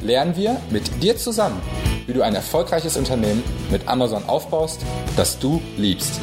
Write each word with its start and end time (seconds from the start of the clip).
lernen 0.00 0.36
wir 0.36 0.60
mit 0.70 1.02
dir 1.02 1.16
zusammen, 1.16 1.60
wie 2.06 2.12
du 2.12 2.22
ein 2.22 2.34
erfolgreiches 2.34 2.96
Unternehmen 2.96 3.42
mit 3.70 3.88
Amazon 3.88 4.22
aufbaust, 4.28 4.80
das 5.16 5.38
du 5.38 5.60
liebst. 5.76 6.20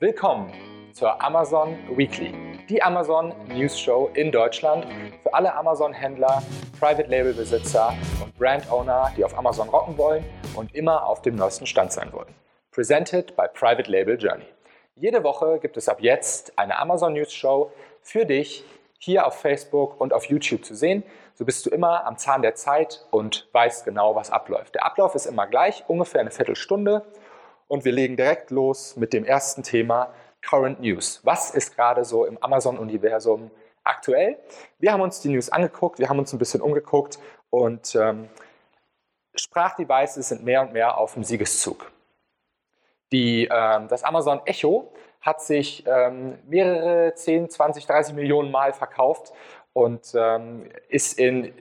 Willkommen 0.00 0.52
zur 0.92 1.22
Amazon 1.22 1.76
Weekly, 1.94 2.32
die 2.68 2.82
Amazon 2.82 3.34
News 3.48 3.78
Show 3.78 4.10
in 4.14 4.32
Deutschland 4.32 4.86
für 5.22 5.34
alle 5.34 5.54
Amazon-Händler, 5.54 6.42
Private 6.78 7.08
Label-Besitzer 7.08 7.94
und 8.22 8.36
Brand-Owner, 8.38 9.12
die 9.16 9.24
auf 9.24 9.36
Amazon 9.36 9.68
rocken 9.68 9.98
wollen 9.98 10.24
und 10.54 10.74
immer 10.74 11.04
auf 11.06 11.22
dem 11.22 11.36
neuesten 11.36 11.66
Stand 11.66 11.92
sein 11.92 12.12
wollen. 12.12 12.34
Presented 12.70 13.36
by 13.36 13.44
Private 13.52 13.90
Label 13.90 14.16
Journey. 14.16 14.46
Jede 14.94 15.22
Woche 15.22 15.58
gibt 15.60 15.76
es 15.76 15.88
ab 15.88 15.98
jetzt 16.00 16.58
eine 16.58 16.78
Amazon 16.78 17.12
News 17.12 17.32
Show 17.32 17.72
für 18.00 18.24
dich 18.24 18.64
hier 18.98 19.26
auf 19.26 19.34
Facebook 19.34 20.00
und 20.00 20.12
auf 20.12 20.24
YouTube 20.24 20.64
zu 20.64 20.74
sehen. 20.74 21.04
So 21.38 21.44
bist 21.44 21.64
du 21.64 21.70
immer 21.70 22.04
am 22.04 22.18
Zahn 22.18 22.42
der 22.42 22.56
Zeit 22.56 23.06
und 23.12 23.48
weißt 23.52 23.84
genau, 23.84 24.16
was 24.16 24.32
abläuft. 24.32 24.74
Der 24.74 24.84
Ablauf 24.84 25.14
ist 25.14 25.24
immer 25.24 25.46
gleich, 25.46 25.84
ungefähr 25.86 26.20
eine 26.20 26.32
Viertelstunde. 26.32 27.06
Und 27.68 27.84
wir 27.84 27.92
legen 27.92 28.16
direkt 28.16 28.50
los 28.50 28.96
mit 28.96 29.12
dem 29.12 29.24
ersten 29.24 29.62
Thema 29.62 30.12
Current 30.42 30.80
News. 30.80 31.20
Was 31.22 31.52
ist 31.52 31.76
gerade 31.76 32.04
so 32.04 32.24
im 32.24 32.42
Amazon-Universum 32.42 33.52
aktuell? 33.84 34.36
Wir 34.80 34.92
haben 34.92 35.00
uns 35.00 35.20
die 35.20 35.28
News 35.28 35.48
angeguckt, 35.48 36.00
wir 36.00 36.08
haben 36.08 36.18
uns 36.18 36.32
ein 36.32 36.40
bisschen 36.40 36.60
umgeguckt 36.60 37.20
und 37.50 37.94
ähm, 37.94 38.28
Sprachdevices 39.36 40.30
sind 40.30 40.42
mehr 40.42 40.62
und 40.62 40.72
mehr 40.72 40.98
auf 40.98 41.14
dem 41.14 41.22
Siegeszug. 41.22 41.92
Die, 43.12 43.48
ähm, 43.48 43.86
das 43.86 44.02
Amazon 44.02 44.40
Echo 44.44 44.92
hat 45.20 45.40
sich 45.40 45.84
ähm, 45.86 46.38
mehrere 46.48 47.14
10, 47.14 47.50
20, 47.50 47.86
30 47.86 48.14
Millionen 48.14 48.50
Mal 48.50 48.72
verkauft 48.72 49.32
und 49.78 50.12
ähm, 50.16 50.68
ist 50.88 51.20
in 51.20 51.54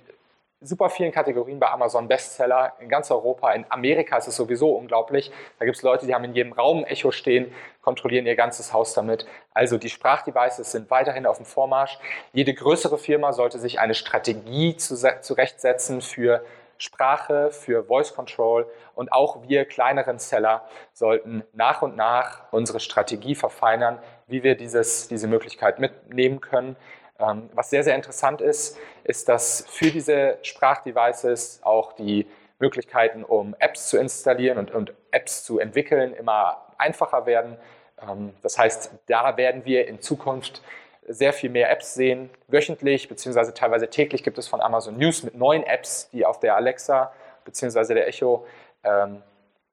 super 0.59 0.89
vielen 0.89 1.11
Kategorien 1.11 1.59
bei 1.59 1.69
Amazon 1.69 2.07
Bestseller 2.07 2.73
in 2.79 2.89
ganz 2.89 3.11
Europa. 3.11 3.51
In 3.51 3.63
Amerika 3.69 4.17
ist 4.17 4.27
es 4.27 4.35
sowieso 4.35 4.71
unglaublich. 4.71 5.31
Da 5.59 5.65
gibt 5.65 5.77
es 5.77 5.83
Leute, 5.83 6.07
die 6.07 6.15
haben 6.15 6.23
in 6.23 6.33
jedem 6.33 6.51
Raum 6.51 6.79
ein 6.79 6.85
Echo 6.85 7.11
stehen, 7.11 7.53
kontrollieren 7.83 8.25
ihr 8.25 8.35
ganzes 8.35 8.73
Haus 8.73 8.95
damit. 8.95 9.27
Also 9.53 9.77
die 9.77 9.89
Sprachdevices 9.89 10.71
sind 10.71 10.89
weiterhin 10.89 11.27
auf 11.27 11.37
dem 11.37 11.45
Vormarsch. 11.45 11.99
Jede 12.33 12.55
größere 12.55 12.97
Firma 12.97 13.33
sollte 13.33 13.59
sich 13.59 13.79
eine 13.79 13.93
Strategie 13.93 14.75
zurechtsetzen 14.77 16.01
für 16.01 16.43
Sprache, 16.79 17.51
für 17.51 17.83
Voice 17.83 18.15
Control 18.15 18.65
und 18.95 19.11
auch 19.11 19.47
wir 19.47 19.65
kleineren 19.65 20.17
Seller 20.17 20.67
sollten 20.91 21.43
nach 21.53 21.83
und 21.83 21.95
nach 21.95 22.51
unsere 22.51 22.79
Strategie 22.79 23.35
verfeinern, 23.35 23.99
wie 24.25 24.41
wir 24.41 24.55
dieses, 24.55 25.07
diese 25.07 25.27
Möglichkeit 25.27 25.77
mitnehmen 25.79 26.41
können. 26.41 26.75
Ähm, 27.19 27.49
was 27.53 27.69
sehr, 27.69 27.83
sehr 27.83 27.95
interessant 27.95 28.41
ist, 28.41 28.77
ist, 29.03 29.27
dass 29.27 29.65
für 29.67 29.91
diese 29.91 30.37
Sprachdevices 30.41 31.61
auch 31.63 31.93
die 31.93 32.27
Möglichkeiten, 32.59 33.23
um 33.23 33.55
Apps 33.59 33.89
zu 33.89 33.97
installieren 33.97 34.57
und, 34.57 34.71
und 34.71 34.93
Apps 35.11 35.43
zu 35.43 35.59
entwickeln, 35.59 36.13
immer 36.13 36.65
einfacher 36.77 37.25
werden. 37.25 37.57
Ähm, 38.01 38.33
das 38.41 38.57
heißt, 38.57 38.91
da 39.07 39.37
werden 39.37 39.65
wir 39.65 39.87
in 39.87 40.01
Zukunft 40.01 40.61
sehr 41.07 41.33
viel 41.33 41.49
mehr 41.49 41.71
Apps 41.71 41.93
sehen. 41.93 42.29
Wöchentlich 42.47 43.07
bzw. 43.07 43.51
teilweise 43.51 43.89
täglich 43.89 44.23
gibt 44.23 44.37
es 44.37 44.47
von 44.47 44.61
Amazon 44.61 44.97
News 44.97 45.23
mit 45.23 45.35
neuen 45.35 45.63
Apps, 45.63 46.09
die 46.09 46.25
auf 46.25 46.39
der 46.39 46.55
Alexa 46.55 47.13
bzw. 47.45 47.93
der 47.93 48.07
Echo 48.07 48.45
ähm, 48.83 49.23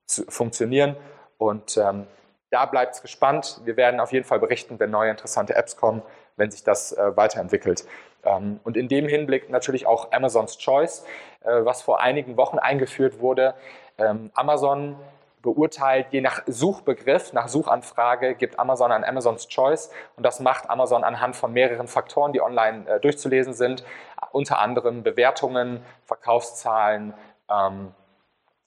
zu, 0.07 0.25
funktionieren. 0.29 0.97
Und 1.39 1.77
ähm, 1.77 2.07
da 2.51 2.67
bleibt 2.67 2.95
es 2.95 3.03
gespannt. 3.03 3.61
Wir 3.65 3.77
werden 3.77 3.99
auf 3.99 4.13
jeden 4.13 4.25
Fall 4.25 4.39
berichten, 4.39 4.79
wenn 4.79 4.91
neue 4.91 5.11
interessante 5.11 5.57
Apps 5.57 5.77
kommen, 5.77 6.03
wenn 6.37 6.51
sich 6.51 6.65
das 6.65 6.93
äh, 6.93 7.17
weiterentwickelt. 7.17 7.85
Ähm, 8.25 8.61
und 8.65 8.77
in 8.77 8.89
dem 8.89 9.09
Hinblick 9.09 9.51
natürlich 9.51 9.87
auch 9.87 10.13
Amazons 10.13 10.59
Choice, 10.59 11.05
äh, 11.43 11.65
was 11.65 11.83
vor 11.83 12.01
einigen 12.01 12.37
Wochen 12.37 12.59
eingeführt 12.59 13.21
wurde. 13.21 13.55
Ähm, 13.99 14.31
Amazon 14.35 14.97
beurteilt, 15.43 16.07
je 16.11 16.23
nach 16.23 16.43
Suchbegriff, 16.47 17.35
nach 17.35 17.49
Suchanfrage, 17.49 18.35
gibt 18.35 18.59
Amazon 18.59 18.91
ein 18.91 19.05
Amazons 19.05 19.47
Choice 19.49 19.91
und 20.17 20.25
das 20.25 20.41
macht 20.41 20.71
Amazon 20.71 21.05
anhand 21.05 21.37
von 21.37 21.53
mehreren 21.53 21.87
Faktoren, 21.87 22.33
die 22.33 22.41
online 22.41 22.89
äh, 22.89 22.99
durchzulesen 22.99 23.53
sind, 23.53 23.85
unter 24.33 24.59
anderem 24.59 25.03
Bewertungen, 25.03 25.85
Verkaufszahlen 26.07 27.13
ähm, 27.51 27.95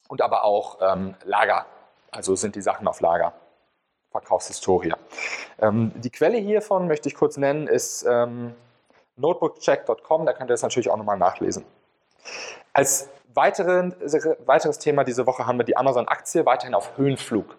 und 0.07 0.22
aber 0.22 0.44
auch 0.44 0.77
ähm, 0.79 1.16
Lager. 1.25 1.66
Also 2.11 2.35
sind 2.35 2.56
die 2.56 2.61
Sachen 2.61 2.88
auf 2.88 3.01
Lager. 3.01 3.33
Verkaufshistorie. 4.12 4.94
Ähm, 5.59 5.91
die 5.95 6.09
Quelle 6.09 6.38
hiervon 6.38 6.88
möchte 6.88 7.09
ich 7.09 7.16
kurz 7.16 7.38
nennen, 7.38 7.68
ist 7.68 8.06
ähm, 8.07 8.53
notebookcheck.com, 9.18 10.25
da 10.25 10.34
könnt 10.34 10.50
ihr 10.50 10.53
das 10.53 10.62
natürlich 10.62 10.90
auch 10.90 10.97
nochmal 10.97 11.18
nachlesen. 11.18 11.66
Als 12.73 13.09
weiteren, 13.34 13.95
weiteres 14.45 14.79
Thema 14.79 15.03
diese 15.03 15.25
Woche 15.28 15.45
haben 15.45 15.57
wir 15.57 15.66
die 15.66 15.78
Amazon-Aktie 15.78 16.45
weiterhin 16.45 16.73
auf 16.73 16.97
Höhenflug. 16.97 17.56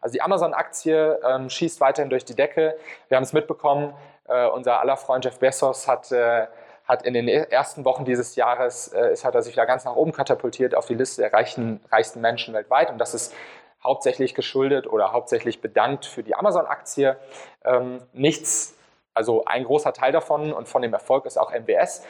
Also 0.00 0.14
die 0.14 0.22
Amazon-Aktie 0.22 1.20
ähm, 1.24 1.48
schießt 1.48 1.80
weiterhin 1.80 2.10
durch 2.10 2.24
die 2.24 2.34
Decke. 2.34 2.76
Wir 3.08 3.16
haben 3.16 3.24
es 3.24 3.32
mitbekommen, 3.32 3.94
äh, 4.28 4.46
unser 4.46 4.80
aller 4.80 4.96
Freund 4.96 5.24
Jeff 5.24 5.38
Bezos 5.38 5.86
hat, 5.88 6.10
äh, 6.12 6.46
hat 6.84 7.04
in 7.04 7.14
den 7.14 7.28
ersten 7.28 7.84
Wochen 7.84 8.04
dieses 8.04 8.34
Jahres, 8.36 8.92
äh, 8.92 9.16
hat 9.22 9.34
er 9.34 9.42
sich 9.42 9.54
da 9.54 9.64
ganz 9.64 9.84
nach 9.84 9.94
oben 9.94 10.12
katapultiert 10.12 10.74
auf 10.74 10.86
die 10.86 10.94
Liste 10.94 11.22
der 11.22 11.32
reichen, 11.32 11.80
reichsten 11.90 12.20
Menschen 12.20 12.54
weltweit. 12.54 12.90
Und 12.90 12.98
das 12.98 13.14
ist 13.14 13.32
hauptsächlich 13.82 14.34
geschuldet 14.34 14.86
oder 14.86 15.12
hauptsächlich 15.12 15.60
bedankt 15.60 16.06
für 16.06 16.22
die 16.22 16.34
Amazon-Aktie. 16.34 17.16
Ähm, 17.64 17.98
nichts, 18.12 18.76
also 19.14 19.44
ein 19.44 19.64
großer 19.64 19.92
Teil 19.92 20.12
davon 20.12 20.52
und 20.52 20.68
von 20.68 20.82
dem 20.82 20.92
Erfolg 20.92 21.26
ist 21.26 21.38
auch 21.38 21.52
MWS. 21.52 22.04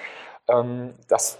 Ähm, 0.49 0.95
das 1.09 1.39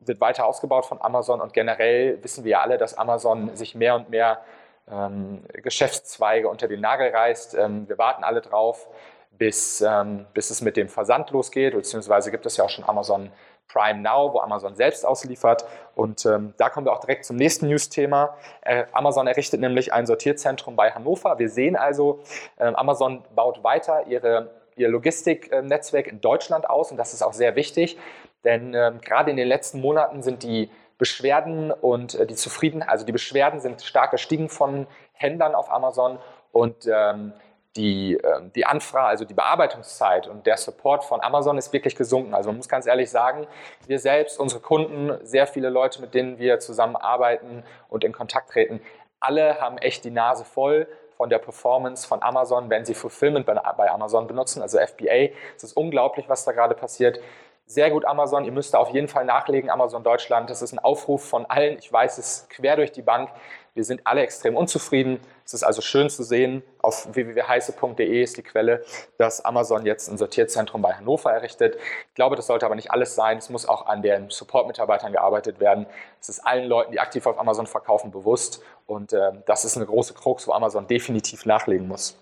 wird 0.00 0.20
weiter 0.20 0.46
ausgebaut 0.46 0.86
von 0.86 1.00
Amazon 1.00 1.40
und 1.40 1.52
generell 1.52 2.22
wissen 2.22 2.44
wir 2.44 2.52
ja 2.52 2.60
alle, 2.60 2.78
dass 2.78 2.98
Amazon 2.98 3.54
sich 3.56 3.74
mehr 3.74 3.94
und 3.94 4.10
mehr 4.10 4.42
ähm, 4.90 5.44
Geschäftszweige 5.52 6.48
unter 6.48 6.68
den 6.68 6.80
Nagel 6.80 7.10
reißt. 7.10 7.54
Ähm, 7.54 7.88
wir 7.88 7.98
warten 7.98 8.24
alle 8.24 8.40
drauf, 8.40 8.88
bis, 9.30 9.80
ähm, 9.80 10.26
bis 10.34 10.50
es 10.50 10.60
mit 10.60 10.76
dem 10.76 10.88
Versand 10.88 11.30
losgeht, 11.30 11.74
beziehungsweise 11.74 12.30
gibt 12.30 12.46
es 12.46 12.56
ja 12.56 12.64
auch 12.64 12.70
schon 12.70 12.84
Amazon 12.84 13.30
Prime 13.68 14.00
Now, 14.00 14.32
wo 14.32 14.40
Amazon 14.40 14.76
selbst 14.76 15.06
ausliefert. 15.06 15.64
Und 15.94 16.26
ähm, 16.26 16.54
da 16.58 16.68
kommen 16.68 16.86
wir 16.86 16.92
auch 16.92 17.00
direkt 17.00 17.24
zum 17.24 17.36
nächsten 17.36 17.68
News-Thema. 17.68 18.36
Äh, 18.62 18.84
Amazon 18.92 19.26
errichtet 19.26 19.60
nämlich 19.60 19.92
ein 19.92 20.06
Sortierzentrum 20.06 20.76
bei 20.76 20.90
Hannover. 20.90 21.38
Wir 21.38 21.48
sehen 21.48 21.76
also, 21.76 22.20
äh, 22.58 22.64
Amazon 22.64 23.22
baut 23.34 23.64
weiter 23.64 24.06
ihre, 24.06 24.50
ihr 24.76 24.88
Logistiknetzwerk 24.88 26.06
in 26.06 26.20
Deutschland 26.20 26.68
aus 26.68 26.90
und 26.90 26.96
das 26.96 27.14
ist 27.14 27.22
auch 27.22 27.32
sehr 27.32 27.56
wichtig. 27.56 27.98
Denn 28.44 28.74
ähm, 28.74 29.00
gerade 29.00 29.30
in 29.30 29.36
den 29.36 29.48
letzten 29.48 29.80
Monaten 29.80 30.22
sind 30.22 30.42
die 30.42 30.70
Beschwerden 30.98 31.70
und 31.70 32.14
äh, 32.14 32.26
die 32.26 32.34
Zufrieden, 32.34 32.82
also 32.82 33.04
die 33.04 33.12
Beschwerden 33.12 33.60
sind 33.60 33.82
stark 33.82 34.10
gestiegen 34.10 34.48
von 34.48 34.86
Händlern 35.12 35.54
auf 35.54 35.70
Amazon 35.70 36.18
und 36.52 36.86
ähm, 36.86 37.32
die, 37.76 38.14
äh, 38.16 38.42
die 38.54 38.66
Anfrage, 38.66 39.06
also 39.06 39.24
die 39.24 39.34
Bearbeitungszeit 39.34 40.28
und 40.28 40.46
der 40.46 40.56
Support 40.56 41.04
von 41.04 41.22
Amazon 41.22 41.56
ist 41.58 41.72
wirklich 41.72 41.96
gesunken. 41.96 42.34
Also 42.34 42.50
man 42.50 42.58
muss 42.58 42.68
ganz 42.68 42.86
ehrlich 42.86 43.10
sagen, 43.10 43.46
wir 43.86 43.98
selbst, 43.98 44.38
unsere 44.38 44.60
Kunden, 44.60 45.18
sehr 45.26 45.46
viele 45.46 45.70
Leute, 45.70 46.00
mit 46.00 46.14
denen 46.14 46.38
wir 46.38 46.58
zusammenarbeiten 46.58 47.64
und 47.88 48.04
in 48.04 48.12
Kontakt 48.12 48.50
treten, 48.50 48.80
alle 49.20 49.60
haben 49.60 49.78
echt 49.78 50.04
die 50.04 50.10
Nase 50.10 50.44
voll 50.44 50.86
von 51.16 51.30
der 51.30 51.38
Performance 51.38 52.06
von 52.06 52.22
Amazon, 52.22 52.68
wenn 52.68 52.84
sie 52.84 52.94
Fulfillment 52.94 53.46
bei 53.46 53.90
Amazon 53.90 54.26
benutzen, 54.26 54.60
also 54.60 54.78
FBA. 54.78 55.30
Es 55.56 55.62
ist 55.62 55.76
unglaublich, 55.76 56.28
was 56.28 56.44
da 56.44 56.52
gerade 56.52 56.74
passiert. 56.74 57.20
Sehr 57.64 57.90
gut 57.90 58.04
Amazon, 58.04 58.44
ihr 58.44 58.52
müsst 58.52 58.74
da 58.74 58.78
auf 58.78 58.90
jeden 58.90 59.08
Fall 59.08 59.24
nachlegen, 59.24 59.70
Amazon 59.70 60.02
Deutschland. 60.02 60.50
Das 60.50 60.62
ist 60.62 60.72
ein 60.72 60.78
Aufruf 60.80 61.24
von 61.24 61.46
allen. 61.46 61.78
Ich 61.78 61.92
weiß 61.92 62.18
es 62.18 62.48
quer 62.50 62.76
durch 62.76 62.92
die 62.92 63.02
Bank. 63.02 63.30
Wir 63.74 63.84
sind 63.84 64.06
alle 64.06 64.20
extrem 64.20 64.54
unzufrieden. 64.54 65.18
Es 65.46 65.54
ist 65.54 65.62
also 65.62 65.80
schön 65.80 66.10
zu 66.10 66.22
sehen, 66.24 66.62
auf 66.78 67.08
www.heiße.de 67.14 68.22
ist 68.22 68.36
die 68.36 68.42
Quelle, 68.42 68.84
dass 69.16 69.42
Amazon 69.42 69.86
jetzt 69.86 70.08
ein 70.08 70.18
Sortierzentrum 70.18 70.82
bei 70.82 70.92
Hannover 70.92 71.32
errichtet. 71.32 71.76
Ich 72.08 72.14
glaube, 72.14 72.36
das 72.36 72.48
sollte 72.48 72.66
aber 72.66 72.74
nicht 72.74 72.90
alles 72.90 73.14
sein. 73.14 73.38
Es 73.38 73.48
muss 73.48 73.66
auch 73.66 73.86
an 73.86 74.02
den 74.02 74.28
Support-Mitarbeitern 74.28 75.12
gearbeitet 75.12 75.58
werden. 75.58 75.86
Es 76.20 76.28
ist 76.28 76.40
allen 76.40 76.68
Leuten, 76.68 76.92
die 76.92 77.00
aktiv 77.00 77.26
auf 77.26 77.38
Amazon 77.38 77.66
verkaufen, 77.66 78.10
bewusst. 78.10 78.62
Und 78.86 79.14
äh, 79.14 79.32
das 79.46 79.64
ist 79.64 79.76
eine 79.76 79.86
große 79.86 80.12
Krux, 80.12 80.46
wo 80.46 80.52
Amazon 80.52 80.86
definitiv 80.86 81.46
nachlegen 81.46 81.88
muss. 81.88 82.18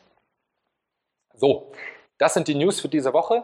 So, 1.34 1.72
das 2.18 2.34
sind 2.34 2.46
die 2.46 2.54
News 2.54 2.80
für 2.80 2.88
diese 2.88 3.12
Woche. 3.12 3.42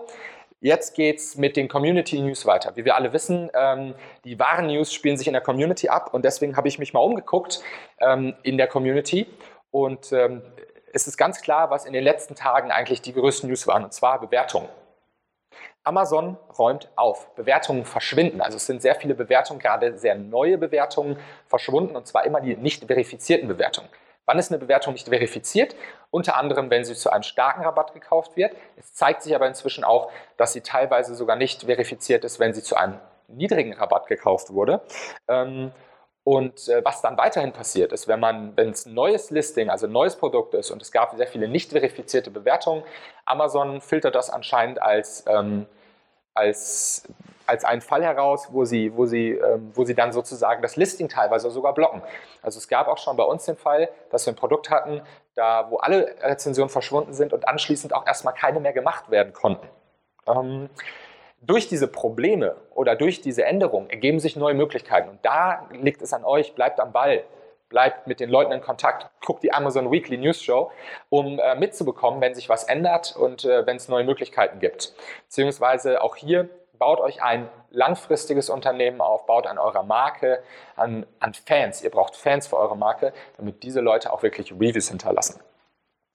Jetzt 0.60 0.94
geht 0.94 1.18
es 1.18 1.36
mit 1.36 1.56
den 1.56 1.68
Community 1.68 2.18
News 2.20 2.46
weiter. 2.46 2.74
Wie 2.76 2.84
wir 2.84 2.96
alle 2.96 3.12
wissen, 3.12 3.50
ähm, 3.54 3.94
die 4.24 4.38
wahren 4.38 4.68
News 4.68 4.92
spielen 4.92 5.18
sich 5.18 5.26
in 5.26 5.34
der 5.34 5.42
Community 5.42 5.88
ab 5.88 6.14
und 6.14 6.24
deswegen 6.24 6.56
habe 6.56 6.66
ich 6.68 6.78
mich 6.78 6.94
mal 6.94 7.00
umgeguckt 7.00 7.62
ähm, 8.00 8.34
in 8.42 8.56
der 8.56 8.66
Community 8.66 9.26
und 9.70 10.12
ähm, 10.12 10.42
es 10.94 11.06
ist 11.06 11.18
ganz 11.18 11.42
klar, 11.42 11.70
was 11.70 11.84
in 11.84 11.92
den 11.92 12.02
letzten 12.02 12.34
Tagen 12.34 12.70
eigentlich 12.70 13.02
die 13.02 13.12
größten 13.12 13.50
News 13.50 13.66
waren 13.66 13.84
und 13.84 13.92
zwar 13.92 14.18
Bewertungen. 14.18 14.68
Amazon 15.84 16.38
räumt 16.58 16.90
auf. 16.96 17.34
Bewertungen 17.34 17.84
verschwinden. 17.84 18.40
Also 18.40 18.56
es 18.56 18.66
sind 18.66 18.82
sehr 18.82 18.94
viele 18.96 19.14
Bewertungen, 19.14 19.60
gerade 19.60 19.96
sehr 19.98 20.16
neue 20.16 20.58
Bewertungen 20.58 21.18
verschwunden 21.46 21.94
und 21.94 22.06
zwar 22.06 22.24
immer 22.24 22.40
die 22.40 22.56
nicht 22.56 22.84
verifizierten 22.86 23.46
Bewertungen. 23.46 23.88
Wann 24.26 24.38
ist 24.38 24.50
eine 24.50 24.58
Bewertung 24.58 24.92
nicht 24.92 25.08
verifiziert? 25.08 25.74
Unter 26.10 26.36
anderem, 26.36 26.68
wenn 26.68 26.84
sie 26.84 26.94
zu 26.94 27.10
einem 27.10 27.22
starken 27.22 27.62
Rabatt 27.62 27.94
gekauft 27.94 28.36
wird. 28.36 28.54
Es 28.76 28.92
zeigt 28.92 29.22
sich 29.22 29.34
aber 29.34 29.46
inzwischen 29.46 29.84
auch, 29.84 30.10
dass 30.36 30.52
sie 30.52 30.60
teilweise 30.60 31.14
sogar 31.14 31.36
nicht 31.36 31.64
verifiziert 31.64 32.24
ist, 32.24 32.38
wenn 32.40 32.52
sie 32.52 32.62
zu 32.62 32.76
einem 32.76 33.00
niedrigen 33.28 33.72
Rabatt 33.72 34.06
gekauft 34.08 34.52
wurde. 34.52 34.82
Ähm, 35.28 35.72
und 36.24 36.68
äh, 36.68 36.84
was 36.84 37.02
dann 37.02 37.16
weiterhin 37.16 37.52
passiert 37.52 37.92
ist, 37.92 38.08
wenn 38.08 38.18
man, 38.18 38.56
wenn 38.56 38.70
es 38.70 38.84
ein 38.84 38.94
neues 38.94 39.30
Listing, 39.30 39.70
also 39.70 39.86
ein 39.86 39.92
neues 39.92 40.16
Produkt 40.16 40.54
ist 40.54 40.72
und 40.72 40.82
es 40.82 40.90
gab 40.90 41.14
sehr 41.14 41.28
viele 41.28 41.46
nicht 41.46 41.70
verifizierte 41.70 42.32
Bewertungen, 42.32 42.82
Amazon 43.24 43.80
filtert 43.80 44.16
das 44.16 44.28
anscheinend 44.28 44.82
als, 44.82 45.24
ähm, 45.28 45.66
als, 46.34 47.04
als 47.46 47.64
einen 47.64 47.80
Fall 47.80 48.02
heraus, 48.02 48.48
wo 48.52 48.64
sie, 48.64 48.96
wo, 48.96 49.06
sie, 49.06 49.30
ähm, 49.30 49.70
wo 49.74 49.84
sie 49.84 49.94
dann 49.94 50.12
sozusagen 50.12 50.62
das 50.62 50.76
Listing 50.76 51.08
teilweise 51.08 51.50
sogar 51.50 51.74
blocken. 51.74 52.02
Also 52.42 52.58
es 52.58 52.68
gab 52.68 52.88
auch 52.88 52.98
schon 52.98 53.16
bei 53.16 53.24
uns 53.24 53.44
den 53.44 53.56
Fall, 53.56 53.88
dass 54.10 54.26
wir 54.26 54.32
ein 54.32 54.36
Produkt 54.36 54.70
hatten, 54.70 55.02
da 55.34 55.70
wo 55.70 55.76
alle 55.78 56.14
Rezensionen 56.22 56.70
verschwunden 56.70 57.12
sind 57.12 57.32
und 57.32 57.48
anschließend 57.48 57.94
auch 57.94 58.06
erstmal 58.06 58.34
keine 58.34 58.60
mehr 58.60 58.72
gemacht 58.72 59.10
werden 59.10 59.32
konnten. 59.32 59.66
Ähm, 60.26 60.68
durch 61.40 61.68
diese 61.68 61.86
Probleme 61.86 62.56
oder 62.74 62.96
durch 62.96 63.20
diese 63.20 63.44
Änderungen 63.44 63.90
ergeben 63.90 64.18
sich 64.18 64.36
neue 64.36 64.54
Möglichkeiten. 64.54 65.08
Und 65.08 65.24
da 65.24 65.68
liegt 65.70 66.02
es 66.02 66.12
an 66.12 66.24
euch, 66.24 66.54
bleibt 66.54 66.80
am 66.80 66.92
Ball, 66.92 67.24
bleibt 67.68 68.06
mit 68.06 68.20
den 68.20 68.30
Leuten 68.30 68.52
in 68.52 68.60
Kontakt, 68.60 69.10
guckt 69.24 69.42
die 69.42 69.52
Amazon 69.52 69.90
Weekly 69.90 70.16
News 70.16 70.42
Show, 70.42 70.70
um 71.08 71.38
äh, 71.38 71.54
mitzubekommen, 71.56 72.20
wenn 72.20 72.34
sich 72.34 72.48
was 72.48 72.64
ändert 72.64 73.16
und 73.16 73.44
äh, 73.44 73.66
wenn 73.66 73.76
es 73.76 73.88
neue 73.88 74.04
Möglichkeiten 74.04 74.60
gibt. 74.60 74.94
Beziehungsweise 75.24 76.02
auch 76.02 76.16
hier 76.16 76.48
baut 76.78 77.00
euch 77.00 77.22
ein 77.22 77.48
langfristiges 77.70 78.50
Unternehmen 78.50 79.00
auf, 79.00 79.26
baut 79.26 79.46
an 79.46 79.58
eurer 79.58 79.82
Marke, 79.82 80.42
an, 80.76 81.06
an 81.20 81.34
Fans. 81.34 81.82
Ihr 81.82 81.90
braucht 81.90 82.16
Fans 82.16 82.46
für 82.46 82.56
eure 82.56 82.76
Marke, 82.76 83.12
damit 83.36 83.62
diese 83.62 83.80
Leute 83.80 84.12
auch 84.12 84.22
wirklich 84.22 84.52
Reviews 84.52 84.88
hinterlassen. 84.88 85.40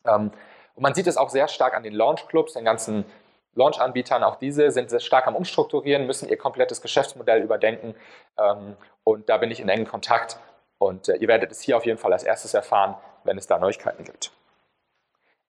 Ähm, 0.06 0.32
und 0.76 0.84
man 0.84 0.94
sieht 0.94 1.08
es 1.08 1.18
auch 1.18 1.30
sehr 1.30 1.48
stark 1.48 1.74
an 1.74 1.84
den 1.84 1.94
Launch 1.94 2.28
Clubs, 2.28 2.54
den 2.54 2.66
ganzen 2.66 3.06
Launch-Anbietern, 3.54 4.24
auch 4.24 4.38
diese 4.38 4.72
sind 4.72 4.90
sehr 4.90 5.02
stark 5.02 5.28
am 5.28 5.36
Umstrukturieren, 5.36 6.06
müssen 6.06 6.30
ihr 6.30 6.38
komplettes 6.38 6.82
Geschäftsmodell 6.82 7.42
überdenken. 7.42 7.96
Ähm, 8.38 8.78
und 9.04 9.28
da 9.28 9.38
bin 9.38 9.52
ich 9.52 9.60
in 9.60 9.68
engen 9.68 9.88
Kontakt. 9.88 10.38
Und 10.78 11.10
äh, 11.10 11.18
ihr 11.18 11.28
werdet 11.28 11.52
es 11.52 11.62
hier 11.62 11.76
auf 11.78 11.86
jeden 11.86 11.98
Fall 11.98 12.14
als 12.14 12.24
erstes 12.24 12.54
erfahren, 12.54 12.96
wenn 13.24 13.38
es 13.38 13.48
da 13.48 13.60
Neuigkeiten 13.60 14.04
gibt. 14.04 14.32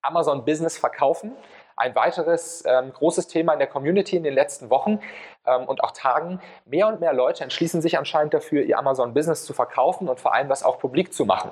Amazon 0.01 0.43
Business 0.43 0.77
verkaufen. 0.77 1.31
Ein 1.75 1.95
weiteres 1.95 2.63
ähm, 2.65 2.93
großes 2.93 3.27
Thema 3.27 3.53
in 3.53 3.59
der 3.59 3.67
Community 3.67 4.15
in 4.15 4.23
den 4.23 4.33
letzten 4.33 4.69
Wochen 4.69 4.99
ähm, 5.45 5.65
und 5.65 5.83
auch 5.83 5.91
Tagen. 5.91 6.39
Mehr 6.65 6.87
und 6.87 6.99
mehr 6.99 7.13
Leute 7.13 7.43
entschließen 7.43 7.81
sich 7.81 7.97
anscheinend 7.97 8.33
dafür, 8.33 8.63
ihr 8.63 8.77
Amazon 8.77 9.13
Business 9.13 9.45
zu 9.45 9.53
verkaufen 9.53 10.07
und 10.09 10.19
vor 10.19 10.33
allem 10.33 10.49
das 10.49 10.63
auch 10.63 10.79
publik 10.79 11.13
zu 11.13 11.25
machen. 11.25 11.51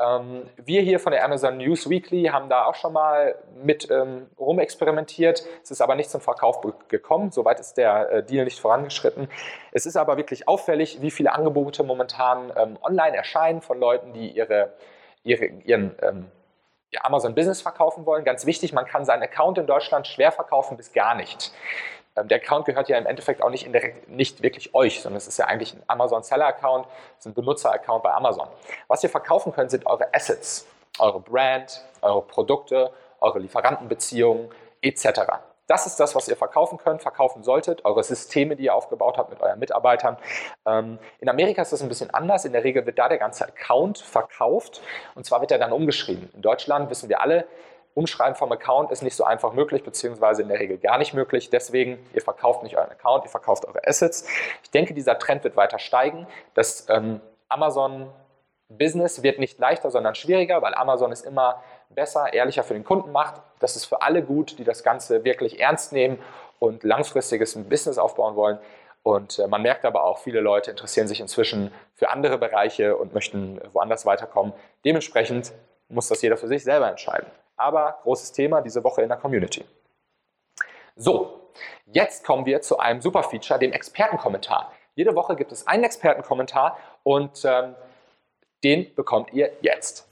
Ähm, 0.00 0.42
wir 0.56 0.82
hier 0.82 0.98
von 0.98 1.12
der 1.12 1.24
Amazon 1.24 1.56
News 1.58 1.88
Weekly 1.88 2.24
haben 2.24 2.48
da 2.48 2.64
auch 2.64 2.74
schon 2.74 2.92
mal 2.92 3.36
mit 3.62 3.90
ähm, 3.90 4.26
rumexperimentiert. 4.38 5.44
Es 5.62 5.70
ist 5.70 5.80
aber 5.80 5.94
nicht 5.94 6.10
zum 6.10 6.20
Verkauf 6.20 6.60
gekommen. 6.88 7.30
Soweit 7.30 7.60
ist 7.60 7.74
der 7.74 8.10
äh, 8.10 8.24
Deal 8.24 8.44
nicht 8.44 8.58
vorangeschritten. 8.58 9.28
Es 9.70 9.86
ist 9.86 9.96
aber 9.96 10.16
wirklich 10.16 10.48
auffällig, 10.48 11.00
wie 11.00 11.12
viele 11.12 11.32
Angebote 11.32 11.84
momentan 11.84 12.52
ähm, 12.56 12.76
online 12.82 13.16
erscheinen 13.16 13.60
von 13.60 13.78
Leuten, 13.78 14.12
die 14.12 14.30
ihre, 14.30 14.72
ihre, 15.22 15.46
ihren 15.46 15.94
ähm, 16.02 16.26
ihr 16.94 17.04
Amazon 17.04 17.34
Business 17.34 17.60
verkaufen 17.60 18.06
wollen. 18.06 18.24
Ganz 18.24 18.46
wichtig, 18.46 18.72
man 18.72 18.86
kann 18.86 19.04
seinen 19.04 19.22
Account 19.22 19.58
in 19.58 19.66
Deutschland 19.66 20.06
schwer 20.06 20.32
verkaufen 20.32 20.76
bis 20.76 20.92
gar 20.92 21.14
nicht. 21.14 21.52
Ähm, 22.16 22.28
der 22.28 22.38
Account 22.38 22.66
gehört 22.66 22.88
ja 22.88 22.96
im 22.96 23.06
Endeffekt 23.06 23.42
auch 23.42 23.50
nicht, 23.50 23.66
indirekt, 23.66 24.08
nicht 24.08 24.42
wirklich 24.42 24.74
euch, 24.74 25.02
sondern 25.02 25.18
es 25.18 25.26
ist 25.26 25.38
ja 25.38 25.46
eigentlich 25.46 25.74
ein 25.74 25.82
Amazon 25.86 26.22
Seller 26.22 26.46
Account, 26.46 26.86
es 27.18 27.26
ist 27.26 27.32
ein 27.32 27.34
Benutzer-Account 27.34 28.02
bei 28.02 28.12
Amazon. 28.12 28.48
Was 28.88 29.02
ihr 29.02 29.10
verkaufen 29.10 29.52
könnt, 29.52 29.70
sind 29.70 29.86
eure 29.86 30.12
Assets, 30.14 30.66
eure 30.98 31.20
Brand, 31.20 31.84
eure 32.02 32.22
Produkte, 32.22 32.90
eure 33.20 33.38
Lieferantenbeziehungen 33.38 34.50
etc. 34.80 35.20
Das 35.66 35.86
ist 35.86 35.98
das, 35.98 36.14
was 36.14 36.28
ihr 36.28 36.36
verkaufen 36.36 36.78
könnt, 36.78 37.00
verkaufen 37.02 37.42
solltet, 37.42 37.84
eure 37.84 38.02
Systeme, 38.02 38.54
die 38.54 38.64
ihr 38.64 38.74
aufgebaut 38.74 39.16
habt 39.16 39.30
mit 39.30 39.40
euren 39.40 39.58
Mitarbeitern. 39.58 40.18
Ähm, 40.66 40.98
in 41.20 41.28
Amerika 41.28 41.62
ist 41.62 41.72
das 41.72 41.82
ein 41.82 41.88
bisschen 41.88 42.10
anders. 42.10 42.44
In 42.44 42.52
der 42.52 42.64
Regel 42.64 42.84
wird 42.84 42.98
da 42.98 43.08
der 43.08 43.18
ganze 43.18 43.46
Account 43.46 43.98
verkauft 43.98 44.82
und 45.14 45.24
zwar 45.24 45.40
wird 45.40 45.52
er 45.52 45.58
dann 45.58 45.72
umgeschrieben. 45.72 46.28
In 46.34 46.42
Deutschland 46.42 46.90
wissen 46.90 47.08
wir 47.08 47.20
alle, 47.20 47.46
Umschreiben 47.94 48.34
vom 48.34 48.50
Account 48.50 48.90
ist 48.90 49.02
nicht 49.02 49.14
so 49.14 49.22
einfach 49.22 49.52
möglich, 49.52 49.84
beziehungsweise 49.84 50.42
in 50.42 50.48
der 50.48 50.58
Regel 50.58 50.78
gar 50.78 50.98
nicht 50.98 51.14
möglich. 51.14 51.50
Deswegen, 51.50 52.04
ihr 52.12 52.22
verkauft 52.22 52.64
nicht 52.64 52.76
euren 52.76 52.90
Account, 52.90 53.24
ihr 53.24 53.30
verkauft 53.30 53.64
eure 53.66 53.86
Assets. 53.86 54.26
Ich 54.64 54.70
denke, 54.72 54.94
dieser 54.94 55.16
Trend 55.16 55.44
wird 55.44 55.56
weiter 55.56 55.78
steigen. 55.78 56.26
Das 56.54 56.88
ähm, 56.90 57.20
Amazon 57.48 58.10
Business 58.68 59.22
wird 59.22 59.38
nicht 59.38 59.60
leichter, 59.60 59.92
sondern 59.92 60.16
schwieriger, 60.16 60.60
weil 60.60 60.74
Amazon 60.74 61.12
es 61.12 61.22
immer 61.22 61.62
besser, 61.90 62.32
ehrlicher 62.32 62.64
für 62.64 62.74
den 62.74 62.84
Kunden 62.84 63.12
macht. 63.12 63.40
Das 63.60 63.76
ist 63.76 63.84
für 63.84 64.02
alle 64.02 64.22
gut, 64.22 64.58
die 64.58 64.64
das 64.64 64.82
Ganze 64.82 65.24
wirklich 65.24 65.60
ernst 65.60 65.92
nehmen 65.92 66.18
und 66.58 66.84
langfristiges 66.84 67.54
Business 67.68 67.98
aufbauen 67.98 68.36
wollen. 68.36 68.58
Und 69.02 69.38
äh, 69.38 69.46
man 69.46 69.62
merkt 69.62 69.84
aber 69.84 70.04
auch, 70.04 70.18
viele 70.18 70.40
Leute 70.40 70.70
interessieren 70.70 71.08
sich 71.08 71.20
inzwischen 71.20 71.72
für 71.94 72.10
andere 72.10 72.38
Bereiche 72.38 72.96
und 72.96 73.12
möchten 73.12 73.60
woanders 73.72 74.06
weiterkommen. 74.06 74.52
Dementsprechend 74.84 75.52
muss 75.88 76.08
das 76.08 76.22
jeder 76.22 76.36
für 76.36 76.48
sich 76.48 76.64
selber 76.64 76.88
entscheiden 76.88 77.26
aber 77.56 77.98
großes 78.02 78.32
Thema 78.32 78.60
diese 78.60 78.82
Woche 78.84 79.02
in 79.02 79.08
der 79.08 79.18
Community. 79.18 79.64
So, 80.96 81.50
jetzt 81.86 82.24
kommen 82.24 82.46
wir 82.46 82.60
zu 82.60 82.78
einem 82.78 83.00
super 83.00 83.22
Feature, 83.22 83.58
dem 83.58 83.72
Expertenkommentar. 83.72 84.72
Jede 84.94 85.14
Woche 85.14 85.34
gibt 85.34 85.52
es 85.52 85.66
einen 85.66 85.84
Expertenkommentar 85.84 86.78
und 87.02 87.44
ähm, 87.44 87.74
den 88.62 88.94
bekommt 88.94 89.32
ihr 89.32 89.52
jetzt. 89.60 90.08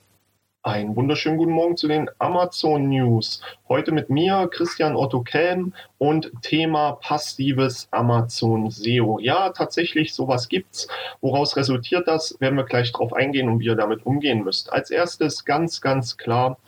Einen 0.64 0.94
wunderschönen 0.94 1.38
guten 1.38 1.50
Morgen 1.50 1.76
zu 1.76 1.88
den 1.88 2.09
Amazon 2.20 2.88
News. 2.88 3.43
Heute 3.69 3.91
mit 3.91 4.11
mir, 4.11 4.49
Christian 4.49 4.94
Otto 4.94 5.23
Kelm 5.23 5.73
und 5.99 6.31
Thema 6.41 6.93
passives 7.03 7.88
Amazon 7.91 8.70
SEO. 8.70 9.19
Ja, 9.19 9.50
tatsächlich, 9.50 10.14
sowas 10.14 10.49
gibt's. 10.49 10.87
Woraus 11.21 11.57
resultiert 11.57 12.07
das? 12.07 12.37
Werden 12.38 12.57
wir 12.57 12.64
gleich 12.64 12.92
drauf 12.92 13.12
eingehen 13.12 13.49
und 13.49 13.59
wie 13.59 13.64
ihr 13.64 13.75
damit 13.75 14.07
umgehen 14.07 14.45
müsst. 14.45 14.73
Als 14.73 14.92
erstes 14.92 15.45
ganz, 15.45 15.81
ganz 15.81 16.16
klar, 16.16 16.59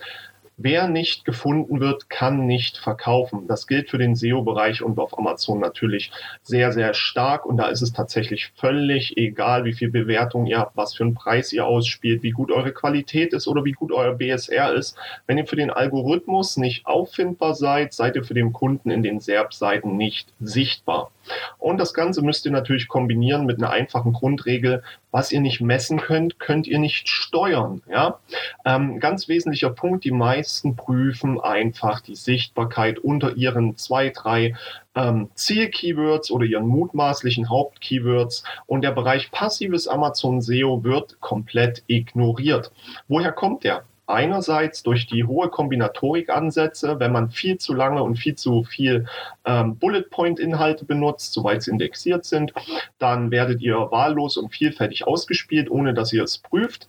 Wer 0.56 0.86
nicht 0.86 1.24
gefunden 1.24 1.80
wird, 1.80 2.08
kann 2.08 2.46
nicht 2.46 2.78
verkaufen. 2.78 3.48
Das 3.48 3.66
gilt 3.66 3.90
für 3.90 3.98
den 3.98 4.14
SEO-Bereich 4.14 4.82
und 4.82 4.98
auf 5.00 5.18
Amazon 5.18 5.58
natürlich 5.58 6.12
sehr, 6.42 6.70
sehr 6.70 6.94
stark. 6.94 7.44
Und 7.44 7.56
da 7.56 7.66
ist 7.66 7.82
es 7.82 7.92
tatsächlich 7.92 8.52
völlig 8.54 9.16
egal, 9.16 9.64
wie 9.64 9.72
viel 9.72 9.90
Bewertung 9.90 10.46
ihr 10.46 10.60
habt, 10.60 10.76
was 10.76 10.94
für 10.94 11.02
einen 11.02 11.14
Preis 11.14 11.52
ihr 11.52 11.66
ausspielt, 11.66 12.22
wie 12.22 12.30
gut 12.30 12.52
eure 12.52 12.72
Qualität 12.72 13.32
ist 13.32 13.48
oder 13.48 13.64
wie 13.64 13.72
gut 13.72 13.90
euer 13.90 14.14
BSR 14.14 14.72
ist. 14.74 14.96
Wenn 15.26 15.38
ihr 15.38 15.46
für 15.46 15.56
den 15.56 15.70
Algorithmus 15.70 16.56
nicht 16.56 16.86
auffindbar 16.86 17.54
seid, 17.54 17.92
seid 17.92 18.14
ihr 18.14 18.24
für 18.24 18.34
den 18.34 18.52
Kunden 18.52 18.90
in 18.90 19.02
den 19.02 19.18
SERP-Seiten 19.18 19.96
nicht 19.96 20.32
sichtbar. 20.38 21.10
Und 21.58 21.78
das 21.78 21.94
Ganze 21.94 22.22
müsst 22.22 22.44
ihr 22.44 22.52
natürlich 22.52 22.86
kombinieren 22.86 23.46
mit 23.46 23.58
einer 23.58 23.70
einfachen 23.70 24.12
Grundregel. 24.12 24.82
Was 25.10 25.32
ihr 25.32 25.40
nicht 25.40 25.60
messen 25.60 25.98
könnt, 25.98 26.38
könnt 26.38 26.66
ihr 26.66 26.78
nicht 26.78 27.08
steuern. 27.08 27.82
Ja? 27.88 28.18
Ähm, 28.64 29.00
ganz 29.00 29.28
wesentlicher 29.28 29.70
Punkt, 29.70 30.04
die 30.04 30.10
meisten 30.10 30.43
prüfen 30.76 31.40
einfach 31.40 32.00
die 32.00 32.14
Sichtbarkeit 32.14 32.98
unter 32.98 33.36
ihren 33.36 33.76
zwei, 33.76 34.10
drei 34.10 34.54
ähm, 34.94 35.30
Ziel-Keywords 35.34 36.30
oder 36.30 36.44
ihren 36.44 36.66
mutmaßlichen 36.66 37.48
Haupt-Keywords 37.48 38.44
und 38.66 38.82
der 38.82 38.92
Bereich 38.92 39.30
passives 39.30 39.88
Amazon 39.88 40.40
SEO 40.40 40.84
wird 40.84 41.20
komplett 41.20 41.82
ignoriert. 41.86 42.72
Woher 43.08 43.32
kommt 43.32 43.64
der? 43.64 43.84
einerseits 44.06 44.82
durch 44.82 45.06
die 45.06 45.24
hohe 45.24 45.48
Kombinatorik-Ansätze, 45.48 47.00
wenn 47.00 47.12
man 47.12 47.30
viel 47.30 47.58
zu 47.58 47.74
lange 47.74 48.02
und 48.02 48.16
viel 48.16 48.34
zu 48.34 48.64
viel 48.64 49.06
ähm, 49.44 49.76
Bullet-Point-Inhalte 49.76 50.84
benutzt, 50.84 51.32
soweit 51.32 51.62
sie 51.62 51.70
indexiert 51.70 52.24
sind, 52.24 52.52
dann 52.98 53.30
werdet 53.30 53.62
ihr 53.62 53.76
wahllos 53.90 54.36
und 54.36 54.50
vielfältig 54.50 55.06
ausgespielt, 55.06 55.70
ohne 55.70 55.94
dass 55.94 56.12
ihr 56.12 56.22
es 56.22 56.38
prüft. 56.38 56.88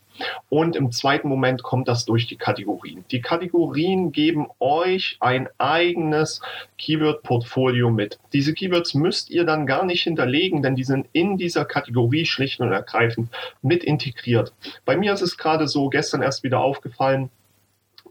Und 0.50 0.76
im 0.76 0.92
zweiten 0.92 1.28
Moment 1.28 1.64
kommt 1.64 1.88
das 1.88 2.06
durch 2.06 2.28
die 2.28 2.38
Kategorien. 2.38 3.06
Die 3.12 3.22
Kategorien 3.22 4.12
geben 4.12 4.48
euch 4.60 5.18
ein 5.20 5.50
eigenes 5.58 6.42
Keyword-Portfolio 6.78 7.90
mit. 7.90 8.20
Diese 8.34 8.54
Keywords 8.54 8.94
müsst 8.94 9.30
ihr 9.30 9.46
dann 9.46 9.66
gar 9.66 9.86
nicht 9.86 10.04
hinterlegen, 10.04 10.62
denn 10.62 10.76
die 10.76 10.84
sind 10.84 11.08
in 11.14 11.38
dieser 11.38 11.66
Kategorie 11.66 12.26
schlicht 12.26 12.60
und 12.60 12.72
ergreifend 12.72 13.30
mit 13.62 13.84
integriert. 13.84 14.54
Bei 14.86 14.98
mir 14.98 15.14
ist 15.14 15.22
es 15.22 15.38
gerade 15.38 15.68
so 15.68 15.90
gestern 15.90 16.22
erst 16.22 16.44
wieder 16.44 16.60
aufgefallen, 16.60 17.30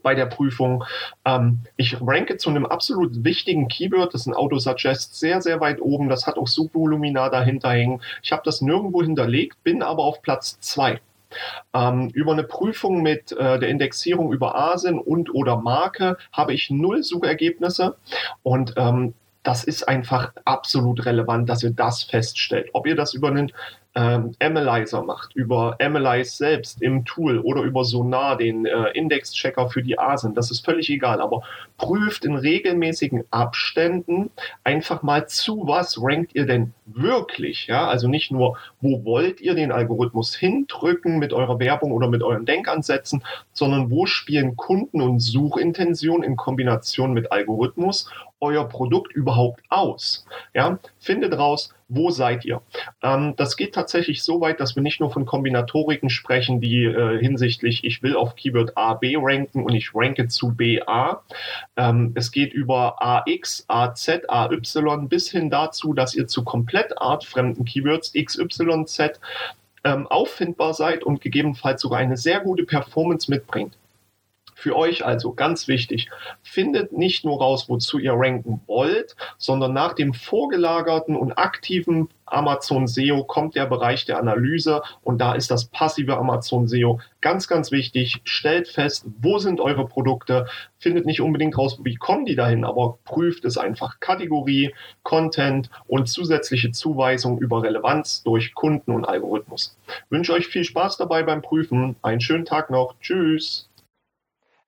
bei 0.05 0.13
der 0.13 0.27
Prüfung. 0.27 0.83
Ähm, 1.25 1.61
ich 1.77 1.99
ranke 1.99 2.37
zu 2.37 2.51
einem 2.51 2.65
absolut 2.65 3.23
wichtigen 3.23 3.67
Keyword, 3.67 4.13
das 4.13 4.21
ist 4.21 4.27
ein 4.27 4.35
Autosuggest, 4.35 5.15
sehr, 5.15 5.41
sehr 5.41 5.59
weit 5.59 5.81
oben. 5.81 6.09
Das 6.09 6.27
hat 6.27 6.37
auch 6.37 6.47
Subvolumina 6.47 7.29
dahinter 7.29 7.71
hängen. 7.71 8.01
Ich 8.21 8.31
habe 8.31 8.43
das 8.45 8.61
nirgendwo 8.61 9.01
hinterlegt, 9.01 9.61
bin 9.63 9.81
aber 9.81 10.03
auf 10.03 10.21
Platz 10.21 10.59
zwei. 10.59 11.01
Ähm, 11.73 12.09
über 12.13 12.33
eine 12.33 12.43
Prüfung 12.43 13.01
mit 13.01 13.31
äh, 13.31 13.59
der 13.59 13.69
Indexierung 13.69 14.31
über 14.31 14.55
Asien 14.55 14.99
und 14.99 15.33
oder 15.33 15.57
Marke 15.57 16.17
habe 16.31 16.53
ich 16.53 16.69
null 16.69 17.03
Suchergebnisse 17.03 17.95
und 18.43 18.73
ähm, 18.77 19.13
das 19.43 19.63
ist 19.63 19.87
einfach 19.87 20.33
absolut 20.43 21.05
relevant, 21.05 21.47
dass 21.47 21.61
ihr 21.61 21.69
das 21.69 22.03
feststellt. 22.03 22.69
Ob 22.73 22.87
ihr 22.87 22.95
das 22.95 23.13
über 23.13 23.27
einen 23.27 23.51
ähm, 23.95 24.35
Analyzer 24.39 25.03
macht, 25.03 25.35
über 25.35 25.77
Analyze 25.79 26.35
selbst 26.35 26.81
im 26.81 27.05
Tool 27.05 27.39
oder 27.39 27.61
über 27.61 27.85
Sonar, 27.85 28.37
den 28.37 28.65
äh, 28.65 28.91
Index-Checker 28.93 29.69
für 29.69 29.81
die 29.81 29.97
ASIN, 29.97 30.35
das 30.35 30.51
ist 30.51 30.65
völlig 30.65 30.89
egal, 30.89 31.21
aber 31.21 31.43
prüft 31.77 32.25
in 32.25 32.35
regelmäßigen 32.35 33.23
Abständen 33.31 34.31
einfach 34.63 35.01
mal 35.01 35.27
zu, 35.27 35.63
was 35.65 36.01
rankt 36.01 36.35
ihr 36.35 36.45
denn 36.45 36.73
wirklich, 36.85 37.67
ja, 37.67 37.87
also 37.87 38.07
nicht 38.07 38.31
nur, 38.31 38.57
wo 38.81 39.05
wollt 39.05 39.39
ihr 39.39 39.55
den 39.55 39.71
Algorithmus 39.71 40.35
hindrücken 40.35 41.17
mit 41.17 41.31
eurer 41.33 41.59
Werbung 41.59 41.91
oder 41.93 42.09
mit 42.09 42.21
euren 42.21 42.45
Denkansätzen, 42.45 43.23
sondern 43.53 43.89
wo 43.89 44.05
spielen 44.05 44.55
Kunden 44.57 45.01
und 45.01 45.19
Suchintention 45.19 46.21
in 46.21 46.35
Kombination 46.35 47.13
mit 47.13 47.31
Algorithmus 47.31 48.09
euer 48.39 48.67
Produkt 48.67 49.13
überhaupt 49.13 49.61
aus? 49.69 50.25
Ja, 50.53 50.79
findet 50.99 51.37
raus, 51.37 51.73
wo 51.87 52.09
seid 52.09 52.45
ihr? 52.45 52.61
Ähm, 53.03 53.35
das 53.37 53.57
geht 53.57 53.75
tatsächlich 53.75 54.23
so 54.23 54.41
weit, 54.41 54.59
dass 54.59 54.75
wir 54.75 54.83
nicht 54.83 54.99
nur 54.99 55.11
von 55.11 55.25
Kombinatoriken 55.25 56.09
sprechen, 56.09 56.61
die 56.61 56.83
äh, 56.83 57.19
hinsichtlich, 57.19 57.83
ich 57.83 58.01
will 58.01 58.15
auf 58.15 58.35
Keyword 58.35 58.77
A, 58.77 58.95
B 58.95 59.15
ranken 59.19 59.63
und 59.63 59.73
ich 59.73 59.93
ranke 59.93 60.27
zu 60.27 60.53
BA. 60.55 61.23
Ähm, 61.77 62.11
es 62.15 62.31
geht 62.31 62.53
über 62.53 62.95
AX, 63.01 63.65
AZ, 63.67 64.09
AY 64.27 64.57
bis 65.07 65.29
hin 65.29 65.49
dazu, 65.49 65.93
dass 65.93 66.15
ihr 66.15 66.27
zu 66.27 66.43
komplett 66.43 66.99
artfremden 66.99 67.65
Keywords 67.65 68.13
XYZ 68.13 69.19
ähm, 69.83 70.07
auffindbar 70.07 70.73
seid 70.73 71.03
und 71.03 71.21
gegebenenfalls 71.21 71.81
sogar 71.81 71.99
eine 71.99 72.17
sehr 72.17 72.39
gute 72.39 72.63
Performance 72.63 73.29
mitbringt. 73.29 73.77
Für 74.57 74.75
euch 74.77 75.05
also 75.05 75.33
ganz 75.33 75.67
wichtig, 75.67 76.09
findet 76.41 76.93
nicht 76.93 77.25
nur 77.25 77.39
raus, 77.39 77.67
wozu 77.67 77.99
ihr 77.99 78.13
ranken 78.13 78.61
wollt, 78.67 79.17
sondern 79.37 79.73
nach 79.73 79.93
dem 79.93 80.13
vorgelagerten 80.13 81.17
und 81.17 81.33
aktiven 81.33 82.07
Amazon 82.25 82.87
SEO 82.87 83.25
kommt 83.25 83.55
der 83.55 83.65
Bereich 83.65 84.05
der 84.05 84.17
Analyse 84.17 84.81
und 85.03 85.19
da 85.19 85.33
ist 85.33 85.51
das 85.51 85.65
passive 85.65 86.17
Amazon 86.17 86.67
SEO 86.67 86.99
ganz, 87.21 87.47
ganz 87.47 87.71
wichtig. 87.71 88.21
Stellt 88.23 88.67
fest, 88.67 89.05
wo 89.21 89.39
sind 89.39 89.59
eure 89.59 89.85
Produkte, 89.87 90.47
findet 90.79 91.05
nicht 91.05 91.21
unbedingt 91.21 91.57
raus, 91.57 91.79
wie 91.83 91.95
kommen 91.95 92.25
die 92.25 92.35
dahin, 92.35 92.63
aber 92.63 92.97
prüft 93.03 93.43
es 93.45 93.57
einfach 93.57 93.99
Kategorie, 93.99 94.73
Content 95.03 95.69
und 95.87 96.07
zusätzliche 96.07 96.71
Zuweisungen 96.71 97.39
über 97.39 97.61
Relevanz 97.61 98.23
durch 98.23 98.55
Kunden 98.55 98.91
und 98.91 99.05
Algorithmus. 99.05 99.77
Ich 99.87 100.11
wünsche 100.11 100.33
euch 100.33 100.47
viel 100.47 100.63
Spaß 100.63 100.97
dabei 100.97 101.23
beim 101.23 101.41
Prüfen. 101.41 101.97
Einen 102.01 102.21
schönen 102.21 102.45
Tag 102.45 102.69
noch. 102.69 102.95
Tschüss. 103.01 103.67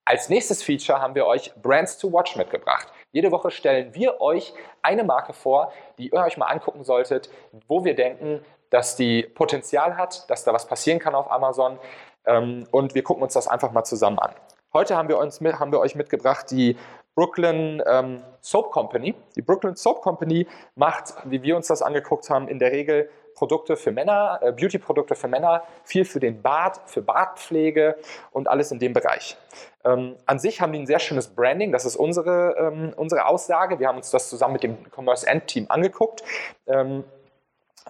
Als 0.09 0.29
nächstes 0.29 0.63
Feature 0.63 1.01
haben 1.01 1.15
wir 1.15 1.25
euch 1.25 1.53
Brands 1.61 1.97
to 1.97 2.13
Watch 2.13 2.37
mitgebracht. 2.37 2.87
Jede 3.11 3.29
Woche 3.29 3.51
stellen 3.51 3.93
wir 3.93 4.21
euch 4.21 4.53
eine 4.81 5.03
Marke 5.03 5.33
vor, 5.33 5.73
die 5.97 6.07
ihr 6.07 6.13
euch 6.13 6.37
mal 6.37 6.45
angucken 6.45 6.85
solltet, 6.85 7.29
wo 7.67 7.83
wir 7.83 7.93
denken, 7.93 8.39
dass 8.69 8.95
die 8.95 9.23
Potenzial 9.23 9.97
hat, 9.97 10.29
dass 10.29 10.45
da 10.45 10.53
was 10.53 10.65
passieren 10.65 10.99
kann 10.99 11.13
auf 11.13 11.29
Amazon. 11.29 11.77
Ähm, 12.25 12.65
und 12.71 12.95
wir 12.95 13.03
gucken 13.03 13.21
uns 13.21 13.33
das 13.33 13.49
einfach 13.49 13.73
mal 13.73 13.83
zusammen 13.83 14.17
an. 14.17 14.31
Heute 14.71 14.95
haben 14.95 15.09
wir, 15.09 15.17
uns 15.17 15.41
haben 15.41 15.73
wir 15.73 15.81
euch 15.81 15.95
mitgebracht 15.95 16.51
die 16.51 16.77
Brooklyn 17.13 17.83
ähm, 17.85 18.23
Soap 18.39 18.71
Company. 18.71 19.13
Die 19.35 19.41
Brooklyn 19.41 19.75
Soap 19.75 20.01
Company 20.01 20.47
macht, 20.75 21.15
wie 21.25 21.43
wir 21.43 21.57
uns 21.57 21.67
das 21.67 21.81
angeguckt 21.81 22.29
haben, 22.29 22.47
in 22.47 22.59
der 22.59 22.71
Regel 22.71 23.09
Produkte 23.37 23.77
für 23.77 23.91
Männer, 23.91 24.39
äh, 24.41 24.51
Beauty-Produkte 24.51 25.13
für 25.13 25.27
Männer, 25.27 25.63
viel 25.83 26.05
für 26.05 26.19
den 26.19 26.41
Bart, 26.41 26.81
für 26.87 27.03
Bartpflege 27.03 27.95
und 28.31 28.47
alles 28.47 28.71
in 28.71 28.79
dem 28.79 28.93
Bereich. 28.93 29.37
Ähm, 29.85 30.15
an 30.25 30.39
sich 30.39 30.59
haben 30.59 30.73
die 30.73 30.79
ein 30.79 30.87
sehr 30.87 30.97
schönes 30.97 31.27
Branding, 31.27 31.71
das 31.71 31.85
ist 31.85 31.95
unsere, 31.95 32.55
ähm, 32.57 32.93
unsere 32.97 33.27
Aussage. 33.27 33.79
Wir 33.79 33.87
haben 33.87 33.97
uns 33.97 34.09
das 34.09 34.27
zusammen 34.29 34.53
mit 34.53 34.63
dem 34.63 34.77
Commerce 34.91 35.27
End 35.27 35.45
Team 35.45 35.67
angeguckt. 35.69 36.23
Ähm, 36.65 37.03